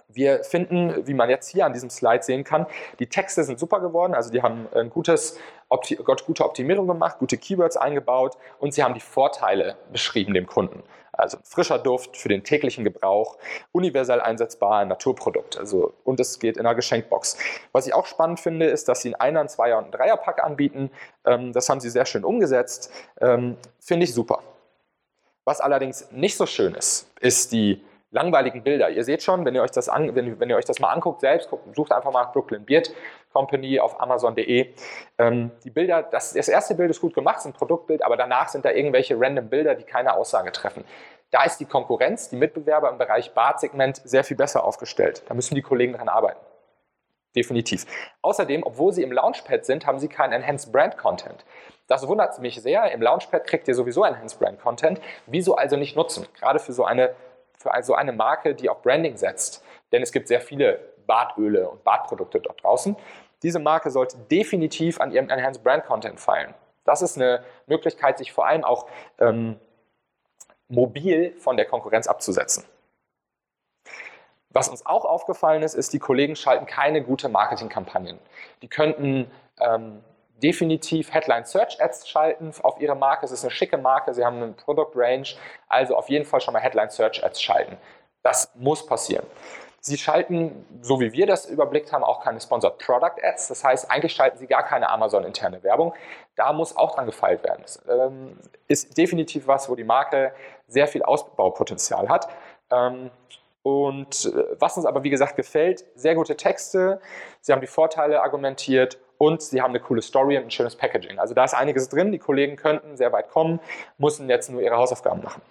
wir 0.08 0.44
finden, 0.44 1.06
wie 1.06 1.14
man 1.14 1.30
jetzt 1.30 1.48
hier 1.48 1.64
an 1.64 1.72
diesem 1.72 1.90
Slide 1.90 2.22
sehen 2.22 2.44
kann, 2.44 2.66
die 2.98 3.08
Texte 3.08 3.42
sind 3.42 3.58
super 3.58 3.80
geworden. 3.80 4.14
Also 4.14 4.30
die 4.30 4.42
haben 4.42 4.68
ein 4.74 4.90
gutes, 4.90 5.38
Opti 5.68 5.96
gute 5.96 6.44
Optimierung 6.44 6.86
gemacht, 6.86 7.18
gute 7.18 7.38
Keywords 7.38 7.76
eingebaut 7.76 8.36
und 8.58 8.74
sie 8.74 8.82
haben 8.82 8.94
die 8.94 9.00
Vorteile 9.00 9.76
beschrieben 9.92 10.34
dem 10.34 10.46
Kunden. 10.46 10.82
Also 11.18 11.38
frischer 11.42 11.78
Duft 11.78 12.16
für 12.16 12.28
den 12.28 12.44
täglichen 12.44 12.84
Gebrauch, 12.84 13.38
universell 13.72 14.20
einsetzbar, 14.20 14.84
Naturprodukt. 14.84 15.58
Also, 15.58 15.92
und 16.04 16.20
es 16.20 16.38
geht 16.38 16.56
in 16.56 16.64
einer 16.64 16.76
Geschenkbox. 16.76 17.36
Was 17.72 17.86
ich 17.88 17.94
auch 17.94 18.06
spannend 18.06 18.38
finde, 18.38 18.66
ist, 18.66 18.88
dass 18.88 19.02
sie 19.02 19.14
einen 19.16 19.36
Einer-, 19.36 19.48
Zweier- 19.48 19.78
und 19.78 19.84
einen 19.84 19.92
Dreierpack 19.92 20.42
anbieten. 20.42 20.90
Ähm, 21.26 21.52
das 21.52 21.68
haben 21.68 21.80
sie 21.80 21.90
sehr 21.90 22.06
schön 22.06 22.24
umgesetzt. 22.24 22.92
Ähm, 23.20 23.56
finde 23.80 24.04
ich 24.04 24.14
super. 24.14 24.42
Was 25.44 25.60
allerdings 25.60 26.10
nicht 26.12 26.36
so 26.36 26.46
schön 26.46 26.74
ist, 26.74 27.10
ist 27.20 27.52
die 27.52 27.82
langweiligen 28.10 28.62
Bilder. 28.62 28.88
Ihr 28.90 29.04
seht 29.04 29.22
schon, 29.22 29.44
wenn 29.44 29.54
ihr 29.54 29.62
euch 29.62 29.70
das, 29.70 29.88
an, 29.88 30.14
wenn, 30.14 30.40
wenn 30.40 30.48
ihr 30.48 30.56
euch 30.56 30.64
das 30.64 30.80
mal 30.80 30.92
anguckt 30.92 31.20
selbst, 31.20 31.50
guckt, 31.50 31.74
sucht 31.74 31.92
einfach 31.92 32.10
mal 32.10 32.24
Brooklyn 32.24 32.64
Beard 32.64 32.90
Company 33.32 33.78
auf 33.80 34.00
Amazon.de. 34.00 34.72
Ähm, 35.18 35.50
die 35.64 35.70
Bilder, 35.70 36.02
das, 36.02 36.32
das 36.32 36.48
erste 36.48 36.74
Bild 36.74 36.90
ist 36.90 37.00
gut 37.00 37.14
gemacht, 37.14 37.38
ist 37.38 37.46
ein 37.46 37.52
Produktbild, 37.52 38.02
aber 38.02 38.16
danach 38.16 38.48
sind 38.48 38.64
da 38.64 38.70
irgendwelche 38.70 39.18
random 39.18 39.48
Bilder, 39.48 39.74
die 39.74 39.84
keine 39.84 40.14
Aussage 40.14 40.52
treffen. 40.52 40.84
Da 41.30 41.44
ist 41.44 41.58
die 41.58 41.66
Konkurrenz, 41.66 42.30
die 42.30 42.36
Mitbewerber 42.36 42.88
im 42.90 42.96
Bereich 42.96 43.34
Bartsegment 43.34 44.00
sehr 44.04 44.24
viel 44.24 44.36
besser 44.36 44.64
aufgestellt. 44.64 45.22
Da 45.26 45.34
müssen 45.34 45.54
die 45.54 45.62
Kollegen 45.62 45.92
dran 45.92 46.08
arbeiten. 46.08 46.40
Definitiv. 47.36 47.84
Außerdem, 48.22 48.62
obwohl 48.62 48.92
sie 48.92 49.02
im 49.02 49.12
Launchpad 49.12 49.66
sind, 49.66 49.86
haben 49.86 49.98
sie 49.98 50.08
keinen 50.08 50.32
Enhanced 50.32 50.72
Brand 50.72 50.96
Content. 50.96 51.44
Das 51.86 52.08
wundert 52.08 52.38
mich 52.40 52.60
sehr. 52.62 52.90
Im 52.90 53.02
Launchpad 53.02 53.46
kriegt 53.46 53.68
ihr 53.68 53.74
sowieso 53.74 54.04
Enhanced 54.04 54.38
Brand 54.38 54.60
Content. 54.60 55.00
Wieso 55.26 55.56
also 55.56 55.76
nicht 55.76 55.94
nutzen? 55.94 56.26
Gerade 56.38 56.58
für 56.58 56.72
so 56.72 56.84
eine 56.84 57.14
für 57.58 57.72
also 57.72 57.94
eine 57.94 58.12
Marke, 58.12 58.54
die 58.54 58.68
auf 58.68 58.82
Branding 58.82 59.16
setzt. 59.16 59.64
Denn 59.92 60.02
es 60.02 60.12
gibt 60.12 60.28
sehr 60.28 60.40
viele 60.40 60.80
Bartöle 61.06 61.68
und 61.68 61.84
Bartprodukte 61.84 62.40
dort 62.40 62.62
draußen. 62.62 62.96
Diese 63.42 63.58
Marke 63.58 63.90
sollte 63.90 64.16
definitiv 64.30 65.00
an 65.00 65.12
ihrem 65.12 65.30
Enhanced 65.30 65.62
Brand 65.62 65.84
Content 65.84 66.20
feilen. 66.20 66.54
Das 66.84 67.02
ist 67.02 67.16
eine 67.16 67.44
Möglichkeit, 67.66 68.18
sich 68.18 68.32
vor 68.32 68.46
allem 68.46 68.64
auch 68.64 68.86
ähm, 69.18 69.58
mobil 70.68 71.34
von 71.38 71.56
der 71.56 71.66
Konkurrenz 71.66 72.06
abzusetzen. 72.06 72.64
Was 74.50 74.68
uns 74.68 74.86
auch 74.86 75.04
aufgefallen 75.04 75.62
ist, 75.62 75.74
ist, 75.74 75.92
die 75.92 75.98
Kollegen 75.98 76.34
schalten 76.34 76.66
keine 76.66 77.02
gute 77.02 77.28
Marketingkampagnen. 77.28 78.18
Die 78.62 78.68
könnten 78.68 79.30
ähm, 79.60 80.02
definitiv 80.42 81.12
Headline 81.12 81.44
Search 81.44 81.80
Ads 81.80 82.08
schalten 82.08 82.52
auf 82.62 82.80
ihre 82.80 82.94
Marke. 82.94 83.24
Es 83.24 83.32
ist 83.32 83.44
eine 83.44 83.50
schicke 83.50 83.78
Marke, 83.78 84.14
sie 84.14 84.24
haben 84.24 84.36
eine 84.36 84.52
Product 84.52 84.92
Range, 84.94 85.26
also 85.68 85.96
auf 85.96 86.08
jeden 86.08 86.24
Fall 86.24 86.40
schon 86.40 86.54
mal 86.54 86.60
Headline 86.60 86.90
Search 86.90 87.24
Ads 87.24 87.40
schalten. 87.42 87.76
Das 88.22 88.50
muss 88.54 88.84
passieren. 88.84 89.26
Sie 89.80 89.96
schalten, 89.96 90.66
so 90.82 91.00
wie 91.00 91.12
wir 91.12 91.26
das 91.26 91.46
überblickt 91.46 91.92
haben, 91.92 92.02
auch 92.02 92.22
keine 92.22 92.40
Sponsored 92.40 92.78
Product 92.78 93.22
Ads. 93.22 93.48
Das 93.48 93.64
heißt, 93.64 93.90
eigentlich 93.90 94.12
schalten 94.12 94.36
Sie 94.36 94.46
gar 94.46 94.64
keine 94.64 94.90
Amazon-interne 94.90 95.62
Werbung. 95.62 95.94
Da 96.34 96.52
muss 96.52 96.76
auch 96.76 96.94
dran 96.94 97.06
gefeilt 97.06 97.44
werden. 97.44 97.62
Das 97.62 97.82
ähm, 97.88 98.38
ist 98.66 98.98
definitiv 98.98 99.46
was, 99.46 99.68
wo 99.68 99.76
die 99.76 99.84
Marke 99.84 100.32
sehr 100.66 100.88
viel 100.88 101.02
Ausbaupotenzial 101.02 102.08
hat. 102.08 102.28
Ähm, 102.70 103.10
und 103.62 104.24
äh, 104.26 104.56
was 104.58 104.76
uns 104.76 104.84
aber, 104.84 105.04
wie 105.04 105.10
gesagt, 105.10 105.36
gefällt, 105.36 105.84
sehr 105.94 106.14
gute 106.14 106.36
Texte. 106.36 107.00
Sie 107.40 107.52
haben 107.52 107.60
die 107.60 107.66
Vorteile 107.66 108.22
argumentiert 108.22 108.98
und 109.18 109.42
sie 109.42 109.60
haben 109.60 109.70
eine 109.70 109.80
coole 109.80 110.00
Story 110.00 110.38
und 110.38 110.44
ein 110.44 110.50
schönes 110.50 110.76
Packaging. 110.76 111.18
Also 111.18 111.34
da 111.34 111.44
ist 111.44 111.54
einiges 111.54 111.88
drin. 111.88 112.12
Die 112.12 112.18
Kollegen 112.18 112.56
könnten 112.56 112.96
sehr 112.96 113.12
weit 113.12 113.30
kommen, 113.30 113.60
müssen 113.98 114.28
jetzt 114.28 114.50
nur 114.50 114.62
ihre 114.62 114.76
Hausaufgaben 114.76 115.22
machen. 115.22 115.42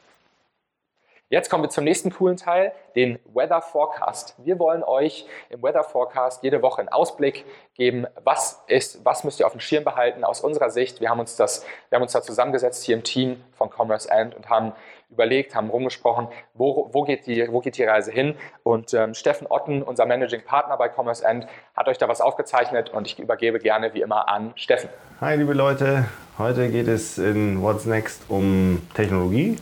Jetzt 1.30 1.50
kommen 1.50 1.66
wir 1.66 1.70
zum 1.70 1.84
nächsten 1.84 2.10
coolen 2.10 2.38
Teil, 2.38 2.72
den 2.96 3.20
Weather 3.34 3.62
Forecast. 3.62 4.36
Wir 4.38 4.60
wollen 4.60 4.82
euch 4.82 5.26
im 5.50 5.62
Weather 5.62 5.84
Forecast 5.84 6.42
jede 6.42 6.62
Woche 6.62 6.80
einen 6.80 6.88
Ausblick 6.88 7.44
geben, 7.76 8.08
was 8.24 8.64
ist, 8.68 9.04
was 9.04 9.26
müsst 9.26 9.42
ihr 9.42 9.46
auf 9.46 9.52
dem 9.52 9.60
Schirm 9.60 9.84
behalten 9.84 10.24
aus 10.24 10.40
unserer 10.40 10.70
Sicht. 10.70 11.02
Wir 11.02 11.10
haben 11.10 11.20
uns 11.20 11.36
das, 11.36 11.66
wir 11.90 11.98
haben 11.98 12.04
uns 12.04 12.14
da 12.14 12.22
zusammengesetzt 12.22 12.86
hier 12.86 12.96
im 12.96 13.04
Team 13.04 13.44
von 13.52 13.70
Commerce 13.70 14.10
End 14.10 14.36
und 14.36 14.50
haben 14.50 14.72
überlegt, 15.10 15.54
haben 15.54 15.70
rumgesprochen, 15.70 16.30
wo, 16.54 16.90
wo, 16.94 17.04
geht, 17.04 17.28
die, 17.28 17.46
wo 17.52 17.60
geht 17.60 17.78
die 17.78 17.84
Reise 17.84 18.10
hin. 18.10 18.36
Und 18.64 18.94
ähm, 18.94 19.14
Steffen 19.14 19.48
Otten, 19.48 19.84
unser 19.84 20.06
Managing 20.06 20.46
Partner 20.46 20.78
bei 20.78 20.88
Commerce 20.88 21.26
End, 21.26 21.46
hat 21.76 21.90
euch 21.90 21.98
da 21.98 22.08
was 22.08 22.22
aufgezeichnet 22.22 22.92
und 22.92 23.06
ich 23.06 23.20
übergebe 23.20 23.60
gerne 23.60 23.94
wie 23.94 24.00
immer 24.00 24.30
an 24.30 24.54
Steffen. 24.56 24.90
Hi 25.20 25.36
liebe 25.36 25.52
Leute, 25.52 26.06
heute 26.38 26.70
geht 26.70 26.88
es 26.88 27.18
in 27.18 27.62
What's 27.62 27.86
Next 27.86 28.22
um 28.30 28.88
Technologie. 28.94 29.58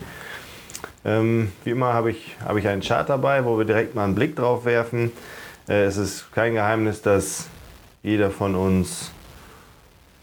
Ähm, 1.06 1.52
wie 1.62 1.70
immer 1.70 1.94
habe 1.94 2.10
ich, 2.10 2.36
hab 2.44 2.56
ich 2.56 2.66
einen 2.66 2.82
Chart 2.82 3.08
dabei, 3.08 3.44
wo 3.44 3.56
wir 3.56 3.64
direkt 3.64 3.94
mal 3.94 4.02
einen 4.02 4.16
Blick 4.16 4.34
drauf 4.34 4.64
werfen. 4.64 5.12
Äh, 5.68 5.84
es 5.84 5.96
ist 5.96 6.32
kein 6.32 6.54
Geheimnis, 6.54 7.00
dass 7.00 7.46
jeder 8.02 8.32
von 8.32 8.56
uns 8.56 9.12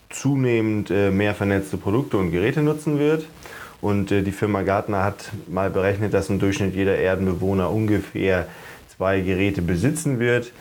zunehmend 0.10 0.92
äh, 0.92 1.10
mehr 1.10 1.36
vernetzte 1.36 1.78
Produkte 1.78 2.18
und 2.18 2.32
Geräte 2.32 2.62
nutzen 2.62 3.00
wird. 3.00 3.26
Und 3.80 4.12
äh, 4.12 4.24
die 4.24 4.34
Firma 4.34 4.64
Gartner 4.64 5.06
hat 5.06 5.32
mal 5.48 5.70
berechnet, 5.70 6.14
dass 6.14 6.30
im 6.30 6.40
Durchschnitt 6.40 6.76
jeder 6.76 6.98
Erdenbewohner 6.98 7.72
ungefähr 7.72 8.48
zwei 8.94 9.22
Geräte 9.22 9.62
besitzen 9.62 10.20
wird. 10.20 10.52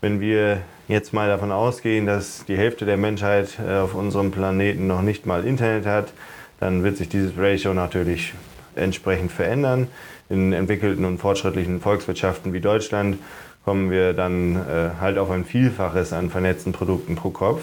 Wenn 0.00 0.20
wir 0.20 0.58
jetzt 0.86 1.12
mal 1.12 1.26
davon 1.28 1.50
ausgehen, 1.50 2.06
dass 2.06 2.44
die 2.46 2.56
Hälfte 2.56 2.84
der 2.84 2.98
Menschheit 2.98 3.58
äh, 3.58 3.78
auf 3.78 3.96
unserem 3.96 4.30
Planeten 4.30 4.86
noch 4.86 5.02
nicht 5.02 5.26
mal 5.26 5.44
Internet 5.44 5.86
hat, 5.86 6.12
dann 6.60 6.84
wird 6.84 6.98
sich 6.98 7.08
dieses 7.08 7.32
Ratio 7.36 7.74
natürlich 7.74 8.32
entsprechend 8.76 9.32
verändern. 9.32 9.88
In 10.28 10.52
entwickelten 10.52 11.04
und 11.04 11.18
fortschrittlichen 11.18 11.80
Volkswirtschaften 11.80 12.52
wie 12.52 12.60
Deutschland 12.60 13.18
kommen 13.64 13.90
wir 13.90 14.12
dann 14.12 14.56
äh, 14.56 14.90
halt 15.00 15.18
auf 15.18 15.30
ein 15.30 15.44
Vielfaches 15.44 16.12
an 16.12 16.30
vernetzten 16.30 16.72
Produkten 16.72 17.16
pro 17.16 17.30
Kopf, 17.30 17.62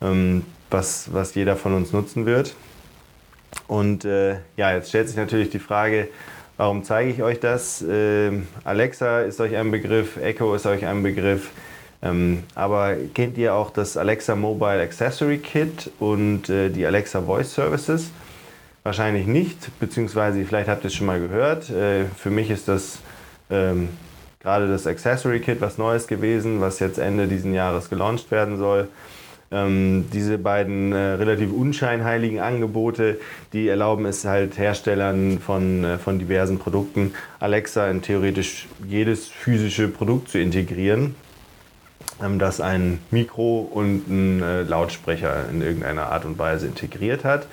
ähm, 0.00 0.44
was, 0.70 1.12
was 1.12 1.34
jeder 1.34 1.56
von 1.56 1.74
uns 1.74 1.92
nutzen 1.92 2.26
wird. 2.26 2.54
Und 3.66 4.04
äh, 4.04 4.36
ja, 4.56 4.72
jetzt 4.72 4.90
stellt 4.90 5.08
sich 5.08 5.16
natürlich 5.16 5.50
die 5.50 5.58
Frage, 5.58 6.08
warum 6.56 6.84
zeige 6.84 7.10
ich 7.10 7.22
euch 7.22 7.40
das? 7.40 7.82
Äh, 7.82 8.32
Alexa 8.64 9.22
ist 9.22 9.40
euch 9.40 9.56
ein 9.56 9.70
Begriff, 9.70 10.16
Echo 10.18 10.54
ist 10.54 10.66
euch 10.66 10.86
ein 10.86 11.02
Begriff. 11.02 11.50
Ähm, 12.00 12.44
aber 12.54 12.94
kennt 13.14 13.36
ihr 13.38 13.54
auch 13.54 13.70
das 13.70 13.96
Alexa 13.96 14.36
Mobile 14.36 14.80
Accessory 14.80 15.38
Kit 15.38 15.90
und 15.98 16.48
äh, 16.48 16.70
die 16.70 16.86
Alexa 16.86 17.22
Voice 17.22 17.52
Services? 17.52 18.10
Wahrscheinlich 18.88 19.26
nicht, 19.26 19.78
beziehungsweise 19.80 20.42
vielleicht 20.46 20.66
habt 20.66 20.82
ihr 20.82 20.86
es 20.86 20.94
schon 20.94 21.06
mal 21.06 21.20
gehört. 21.20 21.68
Äh, 21.68 22.06
für 22.06 22.30
mich 22.30 22.48
ist 22.48 22.68
das 22.68 23.00
ähm, 23.50 23.90
gerade 24.40 24.66
das 24.66 24.86
Accessory 24.86 25.40
Kit 25.40 25.60
was 25.60 25.76
Neues 25.76 26.06
gewesen, 26.06 26.62
was 26.62 26.78
jetzt 26.78 26.96
Ende 26.96 27.28
diesen 27.28 27.52
Jahres 27.52 27.90
gelauncht 27.90 28.30
werden 28.30 28.56
soll. 28.56 28.88
Ähm, 29.50 30.06
diese 30.14 30.38
beiden 30.38 30.92
äh, 30.92 30.96
relativ 30.96 31.52
unscheinheiligen 31.52 32.40
Angebote, 32.40 33.20
die 33.52 33.68
erlauben 33.68 34.06
es 34.06 34.24
halt 34.24 34.56
Herstellern 34.56 35.38
von, 35.38 35.84
äh, 35.84 35.98
von 35.98 36.18
diversen 36.18 36.58
Produkten, 36.58 37.12
Alexa 37.40 37.90
in 37.90 38.00
theoretisch 38.00 38.68
jedes 38.86 39.28
physische 39.28 39.88
Produkt 39.88 40.30
zu 40.30 40.38
integrieren, 40.38 41.14
ähm, 42.24 42.38
das 42.38 42.62
ein 42.62 43.00
Mikro 43.10 43.68
und 43.70 44.04
einen 44.08 44.42
äh, 44.42 44.62
Lautsprecher 44.62 45.44
in 45.50 45.60
irgendeiner 45.60 46.10
Art 46.10 46.24
und 46.24 46.38
Weise 46.38 46.66
integriert 46.66 47.26
hat 47.26 47.46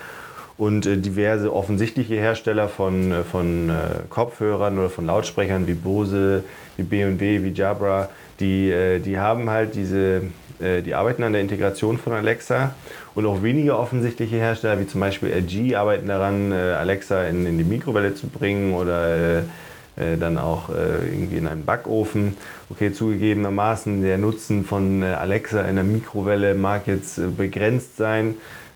und 0.58 0.86
äh, 0.86 0.98
diverse 0.98 1.54
offensichtliche 1.54 2.16
Hersteller 2.16 2.70
von, 2.70 3.12
äh, 3.12 3.24
von 3.24 3.70
äh, 3.70 3.74
Kopfhörern 4.10 4.78
oder 4.80 4.90
von 4.90 5.06
Lautsprechern 5.06 5.68
wie 5.68 5.74
Bose, 5.74 6.44
wie 6.78 6.84
B&W, 6.84 7.44
wie 7.44 7.52
Jabra, 7.52 8.10
die, 8.40 9.00
die 9.06 9.18
haben 9.18 9.50
halt 9.50 9.76
diese, 9.76 10.24
die 10.60 10.94
arbeiten 10.94 11.24
an 11.24 11.32
der 11.32 11.42
Integration 11.42 11.98
von 11.98 12.12
Alexa 12.12 12.76
und 13.14 13.26
auch 13.26 13.44
weniger 13.44 13.80
offensichtliche 13.80 14.36
Hersteller 14.36 14.78
wie 14.82 14.88
zum 14.88 15.00
Beispiel 15.00 15.30
LG 15.30 15.74
arbeiten 15.76 16.10
daran, 16.10 16.52
Alexa 16.52 17.24
in, 17.28 17.46
in 17.46 17.58
die 17.58 17.64
Mikrowelle 17.64 18.14
zu 18.14 18.28
bringen 18.28 18.74
oder 18.74 19.44
dann 19.96 20.38
auch 20.38 20.68
irgendwie 20.68 21.38
in 21.38 21.48
einen 21.48 21.64
Backofen. 21.64 22.36
Okay, 22.70 22.92
zugegebenermaßen 22.92 24.02
der 24.02 24.18
Nutzen 24.18 24.66
von 24.66 25.02
Alexa 25.02 25.62
in 25.62 25.76
der 25.76 25.86
Mikrowelle 25.86 26.56
mag 26.56 26.88
jetzt 26.88 27.38
begrenzt 27.38 27.96
sein. 27.96 28.36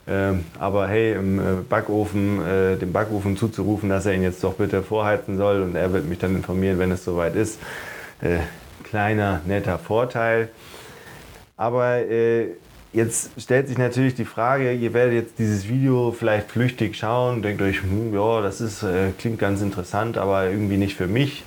Ähm, 0.09 0.43
aber 0.57 0.87
hey, 0.87 1.13
im 1.13 1.39
äh, 1.39 1.43
Backofen, 1.69 2.43
äh, 2.43 2.77
dem 2.77 2.91
Backofen 2.91 3.37
zuzurufen, 3.37 3.89
dass 3.89 4.07
er 4.07 4.13
ihn 4.15 4.23
jetzt 4.23 4.43
doch 4.43 4.55
bitte 4.55 4.81
vorheizen 4.81 5.37
soll 5.37 5.61
und 5.61 5.75
er 5.75 5.93
wird 5.93 6.09
mich 6.09 6.17
dann 6.17 6.35
informieren, 6.35 6.79
wenn 6.79 6.91
es 6.91 7.05
soweit 7.05 7.35
ist. 7.35 7.59
Äh, 8.21 8.39
kleiner, 8.83 9.41
netter 9.45 9.77
Vorteil. 9.77 10.49
Aber 11.57 11.97
äh, 11.97 12.47
jetzt 12.91 13.39
stellt 13.39 13.67
sich 13.67 13.77
natürlich 13.77 14.15
die 14.15 14.25
Frage, 14.25 14.73
ihr 14.73 14.93
werdet 14.95 15.13
jetzt 15.13 15.37
dieses 15.37 15.69
Video 15.69 16.11
vielleicht 16.17 16.49
flüchtig 16.49 16.97
schauen, 16.97 17.43
denkt 17.43 17.61
euch, 17.61 17.83
hm, 17.83 18.11
ja, 18.11 18.41
das 18.41 18.61
ist, 18.61 18.81
äh, 18.81 19.11
klingt 19.19 19.37
ganz 19.37 19.61
interessant, 19.61 20.17
aber 20.17 20.49
irgendwie 20.49 20.77
nicht 20.77 20.95
für 20.95 21.07
mich. 21.07 21.43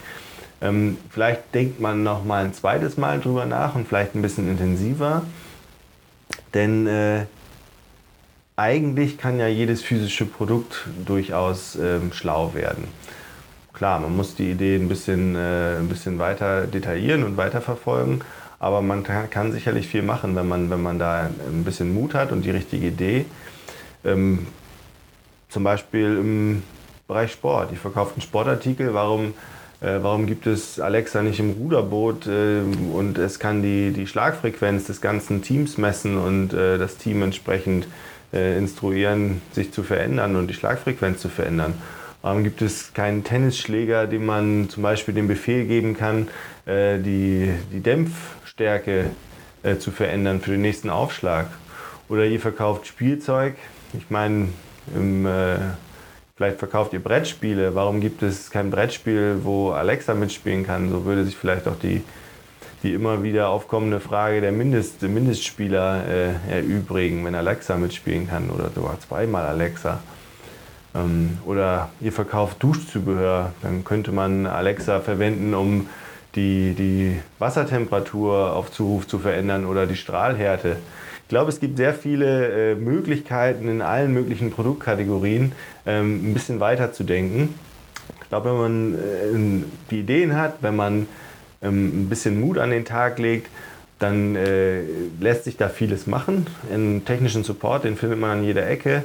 Ähm, 0.61 0.99
vielleicht 1.11 1.53
denkt 1.53 1.81
man 1.81 2.05
noch 2.05 2.25
mal 2.25 2.45
ein 2.45 2.55
zweites 2.55 2.97
Mal 2.97 3.19
drüber 3.19 3.45
nach 3.45 3.75
und 3.75 3.89
vielleicht 3.89 4.15
ein 4.15 4.23
bisschen 4.23 4.49
intensiver. 4.49 5.23
Denn 6.55 6.87
eigentlich 8.57 9.19
kann 9.19 9.39
ja 9.39 9.47
jedes 9.47 9.83
physische 9.83 10.27
Produkt 10.27 10.87
durchaus 11.07 11.77
ähm, 11.77 12.13
schlau 12.13 12.55
werden. 12.55 12.85
Klar, 13.73 14.01
man 14.01 14.15
muss 14.15 14.35
die 14.35 14.51
Idee 14.51 14.77
ein 14.77 14.89
bisschen, 14.89 15.35
äh, 15.35 15.79
ein 15.79 15.89
bisschen 15.89 16.19
weiter 16.19 16.67
detaillieren 16.67 17.25
und 17.25 17.37
weiterverfolgen, 17.37 18.23
aber 18.59 18.83
man 18.83 19.03
kann, 19.03 19.53
sicherlich 19.53 19.89
viel 19.89 20.03
machen, 20.03 20.37
wenn 20.37 20.47
man, 20.47 20.71
wenn 20.71 20.83
man 20.83 20.99
da 20.99 21.31
ein 21.49 21.65
bisschen 21.65 21.95
Mut 21.95 22.15
hat 22.15 22.31
und 22.31 22.45
die 22.45 22.51
richtige 22.51 22.89
Idee. 22.89 23.25
Ähm, 24.05 24.47
zum 25.49 25.65
Beispiel 25.65 26.19
im 26.19 26.63
Bereich 27.09 27.33
Sport, 27.33 27.71
die 27.73 27.77
verkauften 27.77 28.23
Sportartikel, 28.23 28.95
warum, 28.95 29.35
äh, 29.81 29.99
warum 30.03 30.27
gibt 30.27 30.47
es 30.47 30.79
Alexa 30.79 31.23
nicht 31.23 31.41
im 31.41 31.53
Ruderboot 31.53 32.27
äh, 32.27 32.61
und 32.93 33.19
es 33.19 33.39
kann 33.39 33.63
die, 33.63 33.93
die 33.93 34.07
Schlagfrequenz 34.07 34.85
des 34.85 35.01
ganzen 35.01 35.43
Teams 35.43 35.79
messen 35.79 36.19
und 36.19 36.53
äh, 36.53 36.79
das 36.79 36.99
Team 36.99 37.23
entsprechend 37.23 37.87
äh, 38.33 38.57
instruieren, 38.59 39.43
sich 39.53 39.73
zu 39.73 39.83
verändern 39.83 40.37
und 40.37 40.49
die 40.49 40.55
Schlagfrequenz 40.55 41.21
zu 41.21 41.29
verändern. 41.29 41.75
Warum 42.23 42.45
gibt 42.45 42.63
es 42.63 42.95
keinen 42.95 43.25
Tennisschläger, 43.25 44.07
dem 44.07 44.27
man 44.27 44.69
zum 44.69 44.83
Beispiel 44.83 45.13
den 45.13 45.27
Befehl 45.27 45.67
geben 45.67 45.97
kann, 45.97 46.29
äh, 46.67 46.99
die, 46.99 47.53
die 47.73 47.81
Dämpfstärke 47.81 49.07
äh, 49.65 49.77
zu 49.79 49.91
verändern 49.91 50.41
für 50.41 50.53
den 50.53 50.63
nächsten 50.63 50.89
Aufschlag? 50.89 51.49
Oder 52.09 52.27
ihr 52.27 52.41
verkauft 52.41 52.87
Spielzeug. 52.87 53.55
Ich 53.95 54.09
meine, 54.09 54.49
im, 54.95 55.27
äh, 55.27 55.57
vielleicht 56.37 56.59
verkauft 56.59 56.93
ihr 56.93 57.01
Brettspiele. 57.01 57.75
Warum 57.75 58.01
gibt 58.01 58.23
es 58.23 58.51
kein 58.51 58.71
Brettspiel, 58.71 59.41
wo 59.43 59.71
Alexa 59.71 60.15
mitspielen 60.15 60.65
kann? 60.65 60.91
So 60.91 61.05
würde 61.05 61.25
sich 61.25 61.37
vielleicht 61.37 61.67
auch 61.67 61.79
die 61.79 62.03
die 62.83 62.95
immer 62.95 63.23
wieder 63.23 63.49
aufkommende 63.49 64.01
Frage 64.01 64.41
der 64.41 64.53
Mindest, 64.53 65.03
Mindestspieler 65.03 66.05
äh, 66.09 66.59
erübrigen, 66.59 67.25
wenn 67.25 67.35
Alexa 67.35 67.77
mitspielen 67.77 68.29
kann 68.29 68.51
oder 68.51 68.71
sogar 68.75 68.99
zweimal 69.01 69.47
Alexa. 69.47 70.01
Ähm, 70.95 71.39
oder 71.47 71.91
ihr 72.01 72.13
verkauft 72.13 72.63
Duschzubehör, 72.63 73.53
dann 73.63 73.85
könnte 73.85 74.11
man 74.13 74.47
Alexa 74.47 75.01
verwenden, 75.01 75.55
um 75.55 75.89
die, 76.35 76.75
die 76.75 77.21
Wassertemperatur 77.39 78.55
auf 78.55 78.73
Zuruf 78.73 79.07
zu 79.07 79.19
verändern 79.19 79.65
oder 79.65 79.87
die 79.87 79.97
Strahlhärte. 79.97 80.77
Ich 81.23 81.29
glaube, 81.29 81.51
es 81.51 81.61
gibt 81.61 81.77
sehr 81.77 81.95
viele 81.95 82.73
äh, 82.73 82.75
Möglichkeiten 82.75 83.69
in 83.69 83.81
allen 83.81 84.13
möglichen 84.13 84.51
Produktkategorien, 84.51 85.53
ähm, 85.87 86.31
ein 86.31 86.35
bisschen 86.35 86.59
weiter 86.59 86.93
zu 86.93 87.05
denken. 87.05 87.55
Ich 88.23 88.29
glaube, 88.29 88.51
wenn 88.51 88.59
man 88.59 88.95
äh, 88.95 89.65
die 89.91 90.01
Ideen 90.01 90.37
hat, 90.37 90.57
wenn 90.63 90.77
man 90.77 91.07
ein 91.69 92.09
bisschen 92.09 92.41
Mut 92.41 92.59
an 92.59 92.71
den 92.71 92.85
Tag 92.85 93.19
legt, 93.19 93.49
dann 93.99 94.35
äh, 94.37 94.83
lässt 95.21 95.45
sich 95.45 95.57
da 95.57 95.69
vieles 95.69 96.07
machen. 96.07 96.47
Einen 96.73 97.05
technischen 97.05 97.45
Support, 97.45 97.85
den 97.85 97.97
findet 97.97 98.19
man 98.19 98.31
an 98.39 98.45
jeder 98.45 98.69
Ecke. 98.69 99.05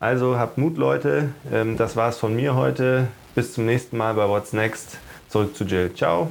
Also 0.00 0.38
habt 0.38 0.58
Mut, 0.58 0.76
Leute. 0.76 1.30
Ähm, 1.52 1.76
das 1.76 1.96
war's 1.96 2.18
von 2.18 2.34
mir 2.34 2.56
heute. 2.56 3.08
Bis 3.34 3.54
zum 3.54 3.64
nächsten 3.64 3.96
Mal 3.96 4.14
bei 4.14 4.28
What's 4.28 4.52
Next. 4.52 4.98
Zurück 5.28 5.56
zu 5.56 5.64
Jill. 5.64 5.92
Ciao. 5.94 6.28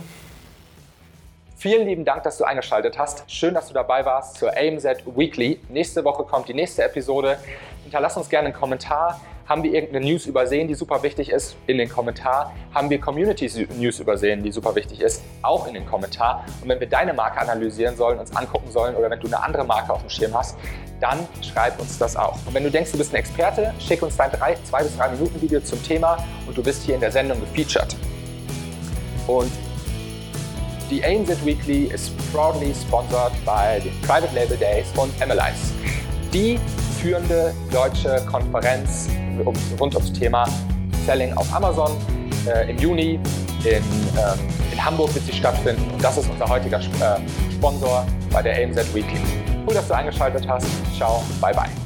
Vielen 1.58 1.88
lieben 1.88 2.04
Dank, 2.04 2.24
dass 2.24 2.38
du 2.38 2.44
eingeschaltet 2.44 3.00
hast. 3.00 3.24
Schön, 3.32 3.54
dass 3.54 3.70
du 3.70 3.74
dabei 3.74 4.06
warst 4.06 4.36
zur 4.36 4.52
AMZ 4.56 5.06
Weekly. 5.16 5.60
Nächste 5.70 6.04
Woche 6.04 6.24
kommt 6.24 6.50
die 6.50 6.54
nächste 6.54 6.84
Episode. 6.84 7.38
Hinterlass 7.84 8.18
uns 8.18 8.30
gerne 8.30 8.50
einen 8.50 8.56
Kommentar. 8.56 9.22
Haben 9.46 9.64
wir 9.64 9.74
irgendeine 9.74 10.06
News 10.06 10.26
übersehen, 10.26 10.70
die 10.70 10.74
super 10.74 11.04
wichtig 11.04 11.30
ist? 11.30 11.58
In 11.68 11.78
den 11.78 11.90
Kommentar. 11.90 12.54
Haben 12.74 12.90
wir 12.90 13.00
Community 13.02 13.68
News 13.78 14.00
übersehen, 14.00 14.42
die 14.42 14.54
super 14.54 14.74
wichtig 14.74 15.02
ist? 15.02 15.22
Auch 15.42 15.68
in 15.68 15.74
den 15.74 15.86
Kommentar. 15.86 16.46
Und 16.62 16.70
wenn 16.70 16.80
wir 16.80 16.88
deine 16.88 17.14
Marke 17.14 17.42
analysieren 17.42 17.98
sollen, 17.98 18.20
uns 18.20 18.34
angucken 18.34 18.72
sollen 18.72 18.96
oder 18.96 19.10
wenn 19.10 19.20
du 19.20 19.28
eine 19.28 19.44
andere 19.44 19.66
Marke 19.66 19.92
auf 19.92 20.00
dem 20.00 20.10
Schirm 20.10 20.34
hast, 20.34 20.58
dann 21.02 21.28
schreib 21.42 21.78
uns 21.78 21.98
das 21.98 22.16
auch. 22.16 22.38
Und 22.46 22.54
wenn 22.54 22.64
du 22.64 22.72
denkst, 22.72 22.94
du 22.94 22.98
bist 22.98 23.14
ein 23.14 23.18
Experte, 23.18 23.74
schick 23.80 24.02
uns 24.02 24.16
dein 24.16 24.32
2 24.32 24.84
bis 24.84 24.98
3 24.98 25.10
Minuten 25.10 25.42
Video 25.42 25.60
zum 25.60 25.84
Thema 25.84 26.18
und 26.48 26.58
du 26.58 26.64
bist 26.64 26.84
hier 26.84 26.96
in 26.96 27.02
der 27.02 27.12
Sendung 27.12 27.38
gefeatured. 27.42 27.98
Und 29.28 29.52
die 30.90 31.04
ANZ 31.04 31.46
Weekly 31.46 31.88
ist 31.94 32.14
proudly 32.32 32.74
sponsored 32.74 33.34
by 33.44 33.82
the 33.84 33.90
Private 34.08 34.34
Label 34.34 34.56
Days 34.56 34.88
von 34.96 35.10
MLIs. 35.20 35.74
Die 36.34 36.58
führende 37.04 37.54
deutsche 37.70 38.16
Konferenz 38.32 39.10
rund 39.78 39.94
ums 39.94 40.14
Thema 40.14 40.46
Selling 41.06 41.34
auf 41.34 41.54
Amazon. 41.54 41.92
Äh, 42.48 42.72
Im 42.72 42.78
Juni 42.78 43.20
in, 43.66 43.66
ähm, 43.66 43.84
in, 44.72 44.86
Hamburg 44.86 45.14
wird 45.14 45.26
sie 45.26 45.34
stattfinden 45.34 45.84
und 45.92 46.02
das 46.02 46.18
ist 46.18 46.30
unser 46.30 46.48
heutiger 46.48 46.80
äh, 46.80 47.52
Sponsor 47.52 48.06
bei 48.32 48.42
der 48.42 48.56
AMZ 48.64 48.96
Weekly. 48.96 49.20
Cool, 49.68 49.74
dass 49.74 49.88
du 49.88 49.96
eingeschaltet 49.96 50.48
hast. 50.48 50.68
Ciao, 50.98 51.22
bye 51.42 51.54
bye. 51.54 51.83